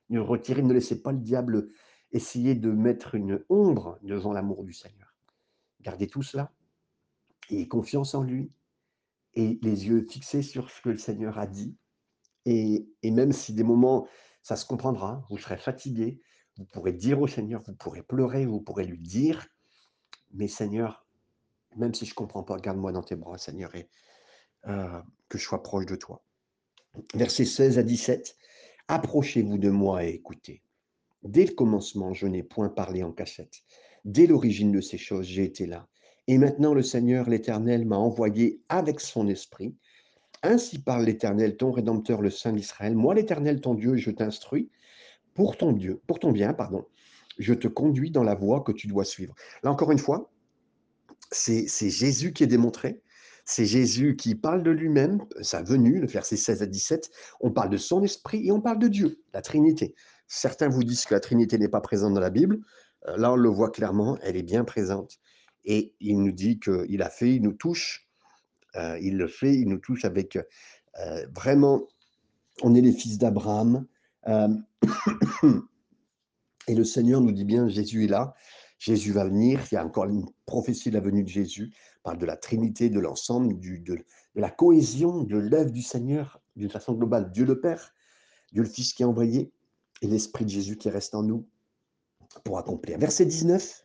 Ne 0.09 0.19
retirez, 0.19 0.61
ne 0.61 0.73
laissez 0.73 1.01
pas 1.01 1.11
le 1.11 1.19
diable 1.19 1.69
essayer 2.11 2.55
de 2.55 2.71
mettre 2.71 3.15
une 3.15 3.43
ombre 3.49 3.97
devant 4.03 4.33
l'amour 4.33 4.63
du 4.63 4.73
Seigneur. 4.73 5.13
Gardez 5.81 6.07
tout 6.07 6.23
cela 6.23 6.51
et 7.49 7.67
confiance 7.67 8.15
en 8.15 8.23
lui 8.23 8.51
et 9.33 9.59
les 9.61 9.87
yeux 9.87 10.05
fixés 10.09 10.43
sur 10.43 10.69
ce 10.69 10.81
que 10.81 10.89
le 10.89 10.97
Seigneur 10.97 11.37
a 11.39 11.47
dit. 11.47 11.75
Et, 12.45 12.85
même 13.03 13.31
si 13.31 13.53
des 13.53 13.63
moments, 13.63 14.07
ça 14.41 14.55
se 14.55 14.65
comprendra, 14.65 15.25
vous 15.29 15.37
serez 15.37 15.57
fatigué, 15.57 16.21
vous 16.57 16.65
pourrez 16.65 16.93
dire 16.93 17.21
au 17.21 17.27
Seigneur, 17.27 17.61
vous 17.65 17.73
pourrez 17.73 18.03
pleurer, 18.03 18.45
vous 18.45 18.61
pourrez 18.61 18.85
lui 18.85 18.99
dire, 18.99 19.47
mais 20.33 20.47
Seigneur, 20.47 21.05
même 21.77 21.93
si 21.93 22.05
je 22.05 22.11
ne 22.11 22.15
comprends 22.15 22.43
pas, 22.43 22.57
garde-moi 22.57 22.91
dans 22.91 23.01
tes 23.01 23.15
bras, 23.15 23.37
Seigneur, 23.37 23.73
et 23.75 23.89
euh, 24.67 25.01
que 25.29 25.37
je 25.37 25.43
sois 25.43 25.63
proche 25.63 25.85
de 25.85 25.95
toi 25.95 26.23
versets 27.13 27.45
16 27.45 27.79
à 27.79 27.83
17. 27.83 28.35
Approchez-vous 28.87 29.57
de 29.57 29.69
moi 29.69 30.03
et 30.05 30.09
écoutez. 30.09 30.61
Dès 31.23 31.45
le 31.45 31.53
commencement, 31.53 32.13
je 32.13 32.27
n'ai 32.27 32.43
point 32.43 32.69
parlé 32.69 33.03
en 33.03 33.11
cachette. 33.11 33.61
Dès 34.03 34.27
l'origine 34.27 34.71
de 34.71 34.81
ces 34.81 34.97
choses, 34.97 35.25
j'ai 35.25 35.43
été 35.43 35.65
là. 35.65 35.87
Et 36.27 36.37
maintenant, 36.37 36.73
le 36.73 36.83
Seigneur, 36.83 37.29
l'Éternel, 37.29 37.85
m'a 37.85 37.97
envoyé 37.97 38.61
avec 38.69 38.99
son 38.99 39.27
esprit. 39.27 39.75
Ainsi 40.43 40.79
parle 40.79 41.05
l'Éternel, 41.05 41.55
ton 41.55 41.71
Rédempteur, 41.71 42.21
le 42.21 42.29
Saint 42.29 42.51
d'Israël. 42.51 42.95
Moi, 42.95 43.15
l'Éternel, 43.15 43.61
ton 43.61 43.73
Dieu, 43.73 43.95
je 43.95 44.11
t'instruis 44.11 44.69
pour 45.33 45.57
ton 45.57 45.71
Dieu, 45.71 46.01
pour 46.05 46.19
ton 46.19 46.31
bien, 46.31 46.53
pardon. 46.53 46.85
Je 47.39 47.53
te 47.53 47.67
conduis 47.67 48.11
dans 48.11 48.23
la 48.23 48.35
voie 48.35 48.61
que 48.61 48.73
tu 48.73 48.87
dois 48.87 49.05
suivre. 49.05 49.33
Là, 49.63 49.71
encore 49.71 49.91
une 49.91 49.99
fois, 49.99 50.31
c'est 51.31 51.89
Jésus 51.89 52.33
qui 52.33 52.43
est 52.43 52.47
démontré. 52.47 53.01
C'est 53.45 53.65
Jésus 53.65 54.15
qui 54.15 54.35
parle 54.35 54.63
de 54.63 54.71
lui-même, 54.71 55.21
sa 55.41 55.63
venue, 55.63 55.99
le 55.99 56.07
verset 56.07 56.37
16 56.37 56.61
à 56.61 56.65
17. 56.65 57.09
On 57.41 57.51
parle 57.51 57.69
de 57.69 57.77
son 57.77 58.03
esprit 58.03 58.47
et 58.47 58.51
on 58.51 58.61
parle 58.61 58.79
de 58.79 58.87
Dieu, 58.87 59.21
la 59.33 59.41
Trinité. 59.41 59.95
Certains 60.27 60.69
vous 60.69 60.83
disent 60.83 61.05
que 61.05 61.13
la 61.13 61.19
Trinité 61.19 61.57
n'est 61.57 61.67
pas 61.67 61.81
présente 61.81 62.13
dans 62.13 62.21
la 62.21 62.29
Bible. 62.29 62.59
Euh, 63.07 63.17
là, 63.17 63.33
on 63.33 63.35
le 63.35 63.49
voit 63.49 63.69
clairement, 63.69 64.17
elle 64.21 64.37
est 64.37 64.43
bien 64.43 64.63
présente. 64.63 65.19
Et 65.65 65.93
il 65.99 66.21
nous 66.21 66.31
dit 66.31 66.59
qu'il 66.59 67.01
a 67.01 67.09
fait, 67.09 67.35
il 67.35 67.41
nous 67.41 67.53
touche. 67.53 68.02
Euh, 68.75 68.97
il 69.01 69.17
le 69.17 69.27
fait, 69.27 69.53
il 69.53 69.67
nous 69.67 69.77
touche 69.77 70.05
avec 70.05 70.35
euh, 70.35 71.25
vraiment, 71.33 71.87
on 72.61 72.75
est 72.75 72.81
les 72.81 72.93
fils 72.93 73.17
d'Abraham. 73.17 73.85
et 76.67 76.75
le 76.75 76.83
Seigneur 76.83 77.21
nous 77.21 77.31
dit 77.31 77.45
bien, 77.45 77.67
Jésus 77.67 78.05
est 78.05 78.09
là. 78.09 78.33
Jésus 78.79 79.11
va 79.11 79.25
venir. 79.25 79.59
Il 79.71 79.75
y 79.75 79.77
a 79.77 79.85
encore 79.85 80.05
une 80.05 80.25
prophétie 80.45 80.89
de 80.89 80.95
la 80.95 81.01
venue 81.01 81.23
de 81.23 81.29
Jésus 81.29 81.73
parle 82.03 82.17
de 82.17 82.25
la 82.25 82.37
Trinité, 82.37 82.89
de 82.89 82.99
l'ensemble, 82.99 83.59
de, 83.59 83.77
de, 83.77 84.05
la 84.35 84.51
cohésion 84.51 85.23
de 85.23 85.37
l'œuvre 85.37 85.71
du 85.71 85.81
Seigneur 85.81 86.41
d'une 86.55 86.69
façon 86.69 86.93
globale. 86.93 87.31
Dieu 87.31 87.45
le 87.45 87.59
Père, 87.59 87.93
Dieu 88.51 88.61
le 88.61 88.69
Fils 88.69 88.93
qui 88.93 89.01
est 89.01 89.05
envoyé 89.05 89.51
et 90.01 90.07
l'Esprit 90.07 90.45
de 90.45 90.49
Jésus 90.49 90.77
qui 90.77 90.89
reste 90.89 91.15
en 91.15 91.23
nous 91.23 91.47
pour 92.43 92.59
accomplir. 92.59 92.99
Verset 92.99 93.25
19. 93.25 93.82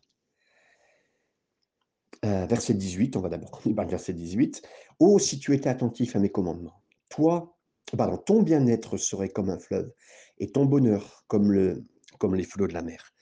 Euh, 2.25 2.45
verset 2.47 2.73
18, 2.73 3.15
on 3.15 3.21
va 3.21 3.29
d'abord 3.29 3.61
par 3.75 3.85
le 3.85 3.91
verset 3.91 4.13
18. 4.13 4.61
Oh, 4.99 5.19
si 5.19 5.39
tu 5.39 5.53
étais 5.53 5.69
attentif 5.69 6.15
à 6.15 6.19
mes 6.19 6.29
commandements, 6.29 6.83
toi, 7.07 7.57
pardon, 7.97 8.17
ton 8.17 8.41
bien-être 8.41 8.97
serait 8.97 9.29
comme 9.29 9.49
un 9.49 9.59
fleuve 9.59 9.91
et 10.37 10.51
ton 10.51 10.65
bonheur 10.65 11.23
comme, 11.27 11.51
le, 11.51 11.85
comme 12.17 12.35
les 12.35 12.43
flots 12.43 12.67
de 12.67 12.73
la 12.73 12.81
mer. 12.81 13.13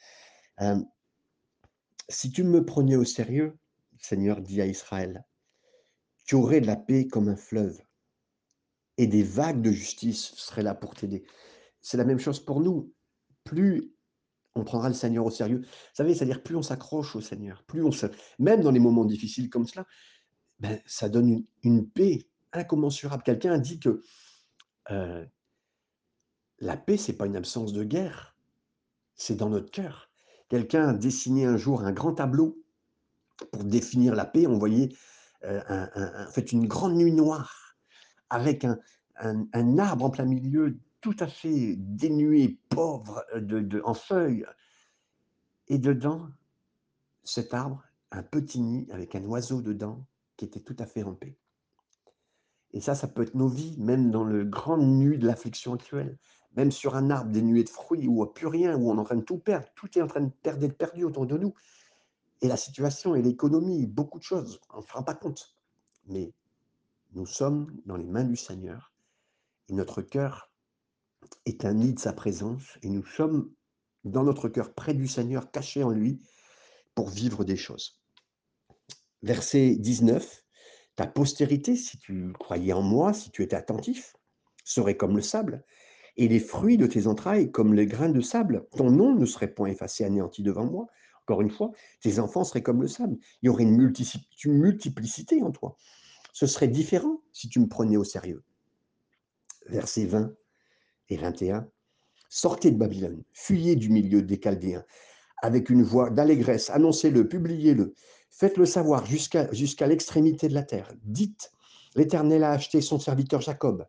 Euh, 0.62 0.82
si 2.10 2.32
tu 2.32 2.44
me 2.44 2.66
prenais 2.66 2.96
au 2.96 3.04
sérieux, 3.04 3.58
Seigneur 4.00 4.42
dit 4.42 4.62
à 4.62 4.66
Israël, 4.66 5.24
tu 6.26 6.36
aurais 6.36 6.62
de 6.62 6.68
la 6.68 6.76
paix 6.76 7.08
comme 7.08 7.30
un 7.30 7.36
fleuve 7.36 7.80
et 8.98 9.08
des 9.08 9.24
vagues 9.24 9.62
de 9.62 9.72
justice 9.72 10.34
seraient 10.36 10.64
là 10.64 10.74
pour 10.74 10.96
t'aider. 10.96 11.24
C'est 11.82 11.98
la 11.98 12.04
même 12.04 12.20
chose 12.20 12.40
pour 12.40 12.62
nous. 12.62 12.92
Plus 13.44 13.94
on 14.58 14.63
prendra 14.63 14.89
le 14.89 14.96
Seigneur 14.96 15.26
au 15.26 15.32
sérieux, 15.32 15.60
vous 15.62 15.67
savez, 15.93 16.15
c'est-à-dire 16.15 16.43
plus 16.43 16.56
on 16.56 16.62
s'accroche 16.62 17.15
au 17.15 17.22
Seigneur, 17.22 17.63
plus 17.63 17.84
on 17.84 17.91
se... 17.91 18.08
Même 18.39 18.62
dans 18.62 18.72
les 18.72 18.80
moments 18.80 19.06
difficiles 19.06 19.50
comme 19.50 19.65
cela, 19.65 19.86
ben, 20.60 20.80
ça 20.86 21.10
donne 21.10 21.30
une 21.30 21.46
une 21.63 21.89
paix 21.89 22.28
incommensurable. 22.54 23.24
Quelqu'un 23.24 23.54
a 23.54 23.60
dit 23.60 23.80
que, 23.80 24.02
heu 24.91 25.28
la 26.60 26.76
paix, 26.78 26.98
c'est 26.98 27.13
pas 27.13 27.28
une 27.28 27.36
absence 27.36 27.72
de 27.74 27.84
guerre, 27.84 28.36
c'est 29.15 29.36
dans 29.36 29.50
notre 29.50 29.72
cœur. 29.72 30.10
Quelqu'un 30.50 30.89
a 30.89 30.93
dessiné 30.93 31.46
un 31.46 31.58
jour 31.58 31.84
un 31.84 31.91
grand 31.91 32.13
tableau 32.13 32.63
pour 33.52 33.63
définir 33.63 34.15
la 34.15 34.26
paix. 34.26 34.48
On 34.48 34.58
voyait, 34.58 34.89
heu, 35.43 35.62
un 35.67 36.28
fait, 36.32 36.52
une 36.52 36.67
grande 36.67 36.96
nuit 36.96 37.12
noire 37.12 37.76
avec 38.30 38.65
un 38.65 38.80
un 39.20 39.78
arbre 39.80 40.06
en 40.06 40.10
plein 40.12 40.26
milieu, 40.26 40.78
tout 41.02 41.16
à 41.20 41.28
fait 41.28 41.76
dénué, 41.78 42.60
pauvre, 42.70 43.24
heu, 43.34 43.42
de 43.42 43.60
de 43.60 43.82
en 43.86 43.94
feuilles 43.94 44.46
et 45.68 45.78
dedans, 45.78 46.28
cet 47.24 47.54
arbre, 47.54 47.84
un 48.12 48.24
petit 48.24 48.62
nid 48.62 48.88
avec 48.92 49.16
un 49.16 49.24
oiseau 49.26 49.62
dedans 49.62 50.06
qui 50.38 50.46
était 50.46 50.62
tout 50.62 50.76
à 50.80 50.86
fait 50.86 51.04
paix. 51.20 51.38
Et 52.74 52.82
ça, 52.82 52.96
ça 52.96 53.08
peut 53.08 53.24
être 53.24 53.36
nos 53.36 53.48
vies, 53.48 53.76
même 53.80 54.12
dans 54.12 54.24
le 54.24 54.44
grand 54.46 54.78
nu 54.78 55.18
de 55.18 55.26
l'affliction 55.26 55.74
actuelle. 55.74 56.18
Même 56.56 56.72
sur 56.72 56.96
un 56.96 57.10
arbre 57.10 57.32
dénué 57.32 57.64
de 57.64 57.70
fruits 57.70 58.08
où 58.08 58.24
a 58.24 58.34
plus 58.34 58.48
rien, 58.48 58.76
où 58.78 58.90
on 58.90 58.98
est 58.98 59.00
en 59.00 59.04
train 59.04 59.16
de 59.16 59.22
tout 59.22 59.38
perdre. 59.38 59.68
Tout 59.76 59.98
est 59.98 60.02
en 60.02 60.08
train 60.08 60.22
de 60.22 60.30
perdre 60.30 60.60
d'être 60.60 60.78
perdu 60.78 61.04
autour 61.04 61.26
de 61.26 61.38
nous. 61.38 61.54
Et 62.42 62.48
la 62.48 62.58
situation 62.58 63.16
et 63.16 63.22
l'économie, 63.22 63.86
beaucoup 63.88 64.20
de 64.20 64.24
choses, 64.24 64.60
on 64.74 64.78
ne 64.78 64.82
se 64.82 65.04
pas 65.04 65.16
compte. 65.16 65.56
Mais 66.08 66.34
nous 67.14 67.26
sommes 67.26 67.76
dans 67.86 67.98
les 67.98 68.06
mains 68.06 68.24
du 68.24 68.36
Seigneur 68.36 68.94
et 69.70 69.74
notre 69.74 70.02
cœur 70.02 70.47
est 71.46 71.66
un 71.66 71.74
nid 71.74 71.94
de 71.94 72.00
sa 72.00 72.13
présence 72.13 72.78
et 72.82 72.90
nous 72.90 73.06
sommes 73.06 73.52
dans 74.04 74.24
notre 74.24 74.50
cœur 74.50 74.74
près 74.74 74.94
du 74.94 75.08
Seigneur, 75.08 75.52
cachés 75.52 75.84
en 75.84 75.92
lui 75.92 76.22
pour 76.96 77.10
vivre 77.10 77.44
des 77.44 77.58
choses. 77.58 78.00
Verset 79.22 79.76
19, 79.76 80.44
ta 80.96 81.08
postérité, 81.08 81.76
si 81.76 81.98
tu 81.98 82.34
croyais 82.34 82.74
en 82.74 82.82
moi, 82.82 83.13
si 83.13 83.32
tu 83.32 83.44
étais 83.44 83.56
attentif, 83.56 84.16
serait 84.63 84.98
comme 84.98 85.16
le 85.16 85.22
sable, 85.22 85.63
et 86.18 86.28
les 86.28 86.40
fruits 86.40 86.78
de 86.78 86.88
tes 86.88 87.08
entrailles 87.08 87.52
comme 87.52 87.74
les 87.74 87.86
grains 87.86 88.10
de 88.10 88.22
sable. 88.22 88.66
Ton 88.76 88.90
nom 88.90 89.13
ne 89.13 89.26
serait 89.26 89.54
point 89.54 89.70
effacé, 89.70 90.04
anéanti 90.04 90.42
devant 90.44 90.66
moi. 90.66 90.88
Encore 91.22 91.42
une 91.42 91.52
fois, 91.52 91.72
tes 92.02 92.20
enfants 92.20 92.44
seraient 92.44 92.63
comme 92.63 92.82
le 92.82 92.88
sable. 92.88 93.18
Il 93.42 93.48
y 93.48 93.50
aurait 93.50 93.63
une 93.63 93.78
multiplicité 94.46 95.44
en 95.44 95.52
toi. 95.52 95.78
Ce 96.34 96.48
serait 96.48 96.68
différent 96.68 97.22
si 97.34 97.50
tu 97.50 97.60
me 97.60 97.68
prenais 97.68 97.98
au 97.98 98.04
sérieux. 98.04 98.44
Versets 99.68 100.06
20 100.06 100.32
et 101.10 101.17
21. 101.17 101.67
Sortez 102.30 102.72
de 102.72 102.78
Babylone, 102.78 103.24
fuyez 103.34 103.76
du 103.76 103.89
milieu 103.89 104.22
des 104.22 104.39
Chaldéens, 104.39 104.84
avec 105.41 105.70
une 105.70 105.84
voix 105.84 106.10
d'allégresse, 106.10 106.70
annoncez-le, 106.70 107.28
publiez-le, 107.28 107.93
faites-le 108.30 108.65
savoir 108.65 109.06
jusqu'à 109.06 109.88
l'extrémité 109.88 110.48
de 110.50 110.54
la 110.54 110.63
terre. 110.63 110.91
Dites, 111.04 111.52
l'Éternel 111.96 112.43
a 112.43 112.52
acheté 112.52 112.82
son 112.82 113.00
serviteur 113.00 113.41
Jacob, 113.41 113.88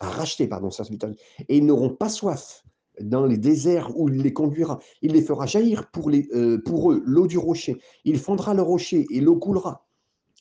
a 0.00 0.08
racheté, 0.08 0.46
pardon, 0.46 0.70
son 0.70 0.84
serviteur, 0.84 1.10
et 1.48 1.58
ils 1.58 1.66
n'auront 1.66 1.90
pas 1.90 2.08
soif 2.08 2.64
dans 3.00 3.26
les 3.26 3.36
déserts 3.36 3.96
où 3.98 4.08
il 4.08 4.22
les 4.22 4.32
conduira. 4.32 4.78
Il 5.02 5.12
les 5.12 5.22
fera 5.22 5.46
jaillir 5.46 5.90
pour, 5.90 6.10
euh, 6.10 6.62
pour 6.64 6.92
eux 6.92 7.02
l'eau 7.04 7.26
du 7.26 7.36
rocher. 7.36 7.78
Il 8.04 8.18
fondra 8.18 8.54
le 8.54 8.62
rocher 8.62 9.06
et 9.10 9.20
l'eau 9.20 9.36
coulera. 9.36 9.86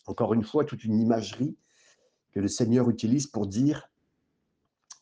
Encore 0.08 0.34
une 0.34 0.44
fois, 0.44 0.64
toute 0.64 0.86
une 0.86 1.00
imagerie 1.00 1.58
que 2.32 2.40
le 2.40 2.48
Seigneur 2.48 2.90
utilise 2.90 3.28
pour 3.28 3.48
dire, 3.48 3.90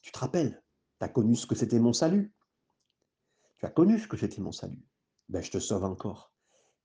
tu 0.02 0.12
te 0.12 0.17
rappelles, 0.17 0.62
tu 1.04 1.10
as 1.10 1.12
connu 1.12 1.36
ce 1.36 1.46
que 1.46 1.56
c'était 1.56 1.80
mon 1.80 1.92
salut. 1.92 2.32
Tu 3.60 3.66
as 3.66 3.70
connu 3.70 4.00
ce 4.00 4.08
que 4.08 4.16
c'était 4.16 4.42
mon 4.42 4.54
salut. 4.54 4.82
Ben, 5.28 5.44
je 5.44 5.52
te 5.52 5.60
sauve 5.60 5.84
encore. 5.84 6.32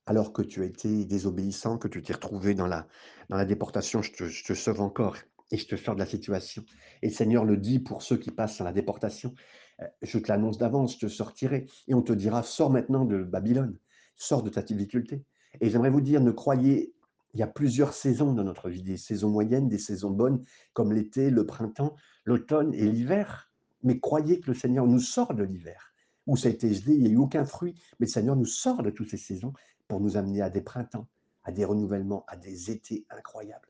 Alors 0.07 0.33
que 0.33 0.43
tu 0.43 0.63
as 0.63 0.65
été 0.65 1.05
désobéissant, 1.05 1.79
que 1.79 1.87
tu 1.87 2.03
t'es 2.03 2.15
retrouvé 2.15 2.55
dans 2.55 2.67
la, 2.67 3.45
déportation, 3.45 4.03
je 4.03 4.13
te, 4.13 4.25
je 4.25 4.45
te 4.45 4.55
sauve 4.55 4.81
encore 4.81 5.17
et 5.53 5.57
je 5.57 5.69
te 5.69 5.77
sors 5.77 5.95
de 5.95 6.01
la 6.01 6.07
situation. 6.07 6.65
Et 7.03 7.09
le 7.09 7.15
Seigneur 7.15 7.45
le 7.45 7.57
dit 7.57 7.79
pour 7.79 8.03
ceux 8.03 8.17
qui 8.17 8.33
passent 8.33 8.59
dans 8.59 8.65
la 8.65 8.73
déportation. 8.73 9.35
Euh, 9.83 9.87
je 10.03 10.19
te 10.19 10.27
l'annonce 10.27 10.59
d'avance, 10.59 10.95
je 10.95 11.07
te 11.07 11.09
sortirai. 11.09 11.67
Et 11.87 11.95
on 11.95 12.03
te 12.03 12.13
dira, 12.13 12.43
sors 12.43 12.71
maintenant 12.71 13.05
de 13.05 13.23
Babylone, 13.23 13.79
sors 14.17 14.43
de 14.43 14.51
ta 14.51 14.63
difficulté. 14.63 15.23
Et 15.61 15.71
j'aimerais 15.71 15.91
vous 15.91 16.01
dire, 16.01 16.21
ne 16.21 16.33
croyez, 16.33 16.93
il 17.35 17.41
y 17.41 17.45
a 17.45 17.47
plusieurs 17.47 17.93
saisons 17.93 18.33
dans 18.33 18.43
notre 18.43 18.69
vie, 18.69 18.83
des 18.83 18.97
saisons 18.97 19.31
moyennes, 19.31 19.69
des 19.69 19.79
saisons 19.79 20.11
bonnes, 20.11 20.43
comme 20.73 20.93
l'été, 20.93 21.31
le 21.31 21.47
printemps, 21.47 21.95
l'automne 22.25 22.75
et 22.75 22.85
l'hiver. 22.85 23.48
Mais 23.83 23.99
croyez 24.01 24.41
que 24.41 24.51
le 24.51 24.55
Seigneur 24.55 24.87
nous 24.87 25.01
sort 25.01 25.35
de 25.35 25.45
l'hiver, 25.45 25.95
où 26.27 26.37
ça 26.37 26.49
a 26.49 26.51
été 26.51 26.73
gelé, 26.73 26.95
il 26.95 27.03
n'y 27.03 27.09
a 27.09 27.13
eu 27.13 27.17
aucun 27.17 27.45
fruit, 27.45 27.75
mais 27.99 28.07
le 28.07 28.11
Seigneur 28.11 28.37
nous 28.37 28.47
sort 28.47 28.83
de 28.83 28.91
toutes 28.91 29.11
ces 29.11 29.17
saisons 29.17 29.53
pour 29.87 30.01
nous 30.01 30.17
amener 30.17 30.43
à 30.43 30.51
des 30.51 30.61
printemps, 30.61 31.07
à 31.45 31.53
des 31.53 31.65
renouvellements, 31.65 32.25
à 32.29 32.37
des 32.37 32.71
étés 32.71 33.07
incroyables 33.11 33.69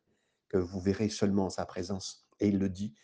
que 0.49 0.59
vous 0.59 0.81
verrez 0.81 1.09
seulement 1.09 1.47
en 1.47 1.51
sa 1.51 1.67
présence. 1.67 2.27
Et 2.41 2.49
il 2.49 2.59
le 2.59 2.69
dit. 2.69 2.95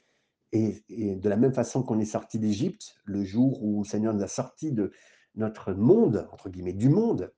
Et, 0.53 0.85
de 0.89 1.29
la 1.29 1.37
même 1.37 1.53
façon 1.53 1.83
qu'on 1.83 1.99
est 1.99 2.05
sorti 2.05 2.39
d'Égypte, 2.39 2.97
le 3.05 3.25
jour 3.25 3.63
où 3.63 3.83
le 3.83 3.89
Seigneur 3.89 4.15
nous 4.15 4.23
a 4.23 4.29
sortis 4.29 4.73
de 4.73 4.93
notre 5.35 5.73
monde, 5.73 6.29
entre 6.33 6.49
guillemets, 6.49 6.73
du 6.73 6.89
monde, 6.89 7.33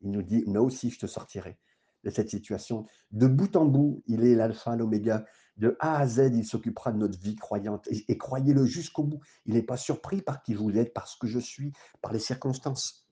il 0.00 0.10
nous 0.10 0.22
dit, 0.22 0.44
moi 0.46 0.60
aussi 0.60 0.90
je 0.90 0.98
te 0.98 1.06
sortirai 1.06 1.58
de 2.02 2.10
cette 2.10 2.30
situation. 2.30 2.86
De 3.12 3.26
bout 3.26 3.54
en 3.56 3.66
bout, 3.66 4.02
il 4.06 4.24
est 4.24 4.34
l'alpha, 4.34 4.74
l'oméga. 4.74 5.24
De 5.60 5.76
A 5.78 5.98
à 5.98 6.06
Z, 6.06 6.30
il 6.32 6.46
s'occupera 6.46 6.90
de 6.90 6.96
notre 6.96 7.18
vie 7.18 7.36
croyante. 7.36 7.86
Et, 7.90 8.16
croyez-le 8.16 8.64
jusqu'au 8.64 9.04
bout. 9.04 9.20
Il 9.44 9.52
n'est 9.52 9.62
pas 9.62 9.76
surpris 9.76 10.22
par 10.22 10.42
qui 10.42 10.54
vous 10.54 10.70
êtes, 10.78 10.94
par 10.94 11.06
ce 11.06 11.18
que 11.18 11.26
je 11.26 11.38
suis, 11.38 11.74
par 12.00 12.14
les 12.14 12.18
circonstances. 12.18 13.06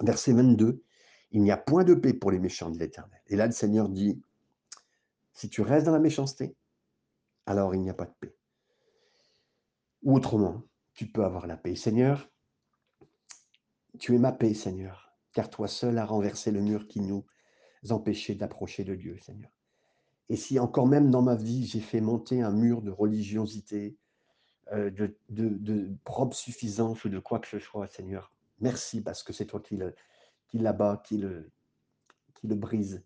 Verset 0.00 0.32
22, 0.32 0.84
il 1.32 1.42
n'y 1.42 1.50
a 1.50 1.56
point 1.56 1.82
de 1.82 1.94
paix 1.94 2.14
pour 2.14 2.30
les 2.30 2.38
méchants, 2.38 2.70
dit 2.70 2.78
l'Éternel. 2.78 3.20
Et 3.26 3.34
là, 3.34 3.46
le 3.46 3.52
Seigneur 3.52 3.88
dit, 3.88 4.22
si 5.32 5.50
tu 5.50 5.62
restes 5.62 5.86
dans 5.86 5.92
la 5.92 5.98
méchanceté, 5.98 6.54
alors 7.44 7.74
il 7.74 7.80
n'y 7.80 7.90
a 7.90 7.94
pas 7.94 8.06
de 8.06 8.14
paix. 8.20 8.36
Ou 10.04 10.14
autrement, 10.14 10.62
tu 10.94 11.10
peux 11.10 11.24
avoir 11.24 11.48
la 11.48 11.56
paix. 11.56 11.74
Seigneur, 11.74 12.30
tu 13.98 14.14
es 14.14 14.18
ma 14.18 14.30
paix, 14.30 14.54
Seigneur, 14.54 15.12
car 15.32 15.50
toi 15.50 15.66
seul 15.66 15.98
as 15.98 16.06
renversé 16.06 16.52
le 16.52 16.60
mur 16.60 16.86
qui 16.86 17.00
nous 17.00 17.26
empêchait 17.88 18.36
d'approcher 18.36 18.84
de 18.84 18.94
Dieu, 18.94 19.18
Seigneur. 19.18 19.50
Et 20.30 20.36
si 20.36 20.60
encore 20.60 20.86
même 20.86 21.10
dans 21.10 21.22
ma 21.22 21.34
vie, 21.34 21.66
j'ai 21.66 21.80
fait 21.80 22.00
monter 22.00 22.40
un 22.40 22.52
mur 22.52 22.82
de 22.82 22.92
religiosité, 22.92 23.96
euh, 24.72 24.88
de, 25.28 25.90
propre 26.04 26.36
suffisance 26.36 27.04
ou 27.04 27.08
de 27.08 27.18
quoi 27.18 27.40
que 27.40 27.48
ce 27.48 27.58
soit, 27.58 27.88
Seigneur, 27.88 28.32
merci 28.60 29.02
parce 29.02 29.24
que 29.24 29.32
c'est 29.32 29.46
toi 29.46 29.60
qui 29.60 30.58
l'abat, 30.58 31.02
qui 31.04 31.18
le, 31.18 31.50
qui 32.34 32.46
le 32.46 32.54
brise. 32.54 33.02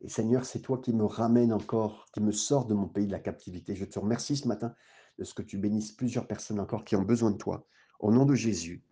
Et 0.00 0.08
Seigneur, 0.08 0.46
c'est 0.46 0.60
toi 0.60 0.78
qui 0.78 0.94
me 0.94 1.04
ramène 1.04 1.52
encore, 1.52 2.06
qui 2.14 2.22
me 2.22 2.32
sort 2.32 2.64
de 2.64 2.72
mon 2.72 2.88
pays 2.88 3.06
de 3.06 3.12
la 3.12 3.20
captivité. 3.20 3.76
Je 3.76 3.84
te 3.84 3.98
remercie 3.98 4.38
ce 4.38 4.48
matin 4.48 4.74
de 5.18 5.24
ce 5.24 5.34
que 5.34 5.42
tu 5.42 5.58
bénisses 5.58 5.92
plusieurs 5.92 6.26
personnes 6.26 6.58
encore 6.58 6.86
qui 6.86 6.96
ont 6.96 7.02
besoin 7.02 7.32
de 7.32 7.36
toi. 7.36 7.66
Au 8.00 8.10
nom 8.10 8.24
de 8.24 8.34
Jésus. 8.34 8.82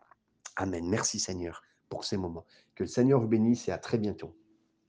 Amen. 0.56 0.86
Merci 0.86 1.18
Seigneur 1.18 1.62
pour 1.88 2.04
ces 2.04 2.18
moments. 2.18 2.44
Que 2.74 2.84
le 2.84 2.88
Seigneur 2.88 3.20
vous 3.20 3.26
bénisse 3.26 3.68
et 3.68 3.72
à 3.72 3.78
très 3.78 3.96
bientôt. 3.96 4.36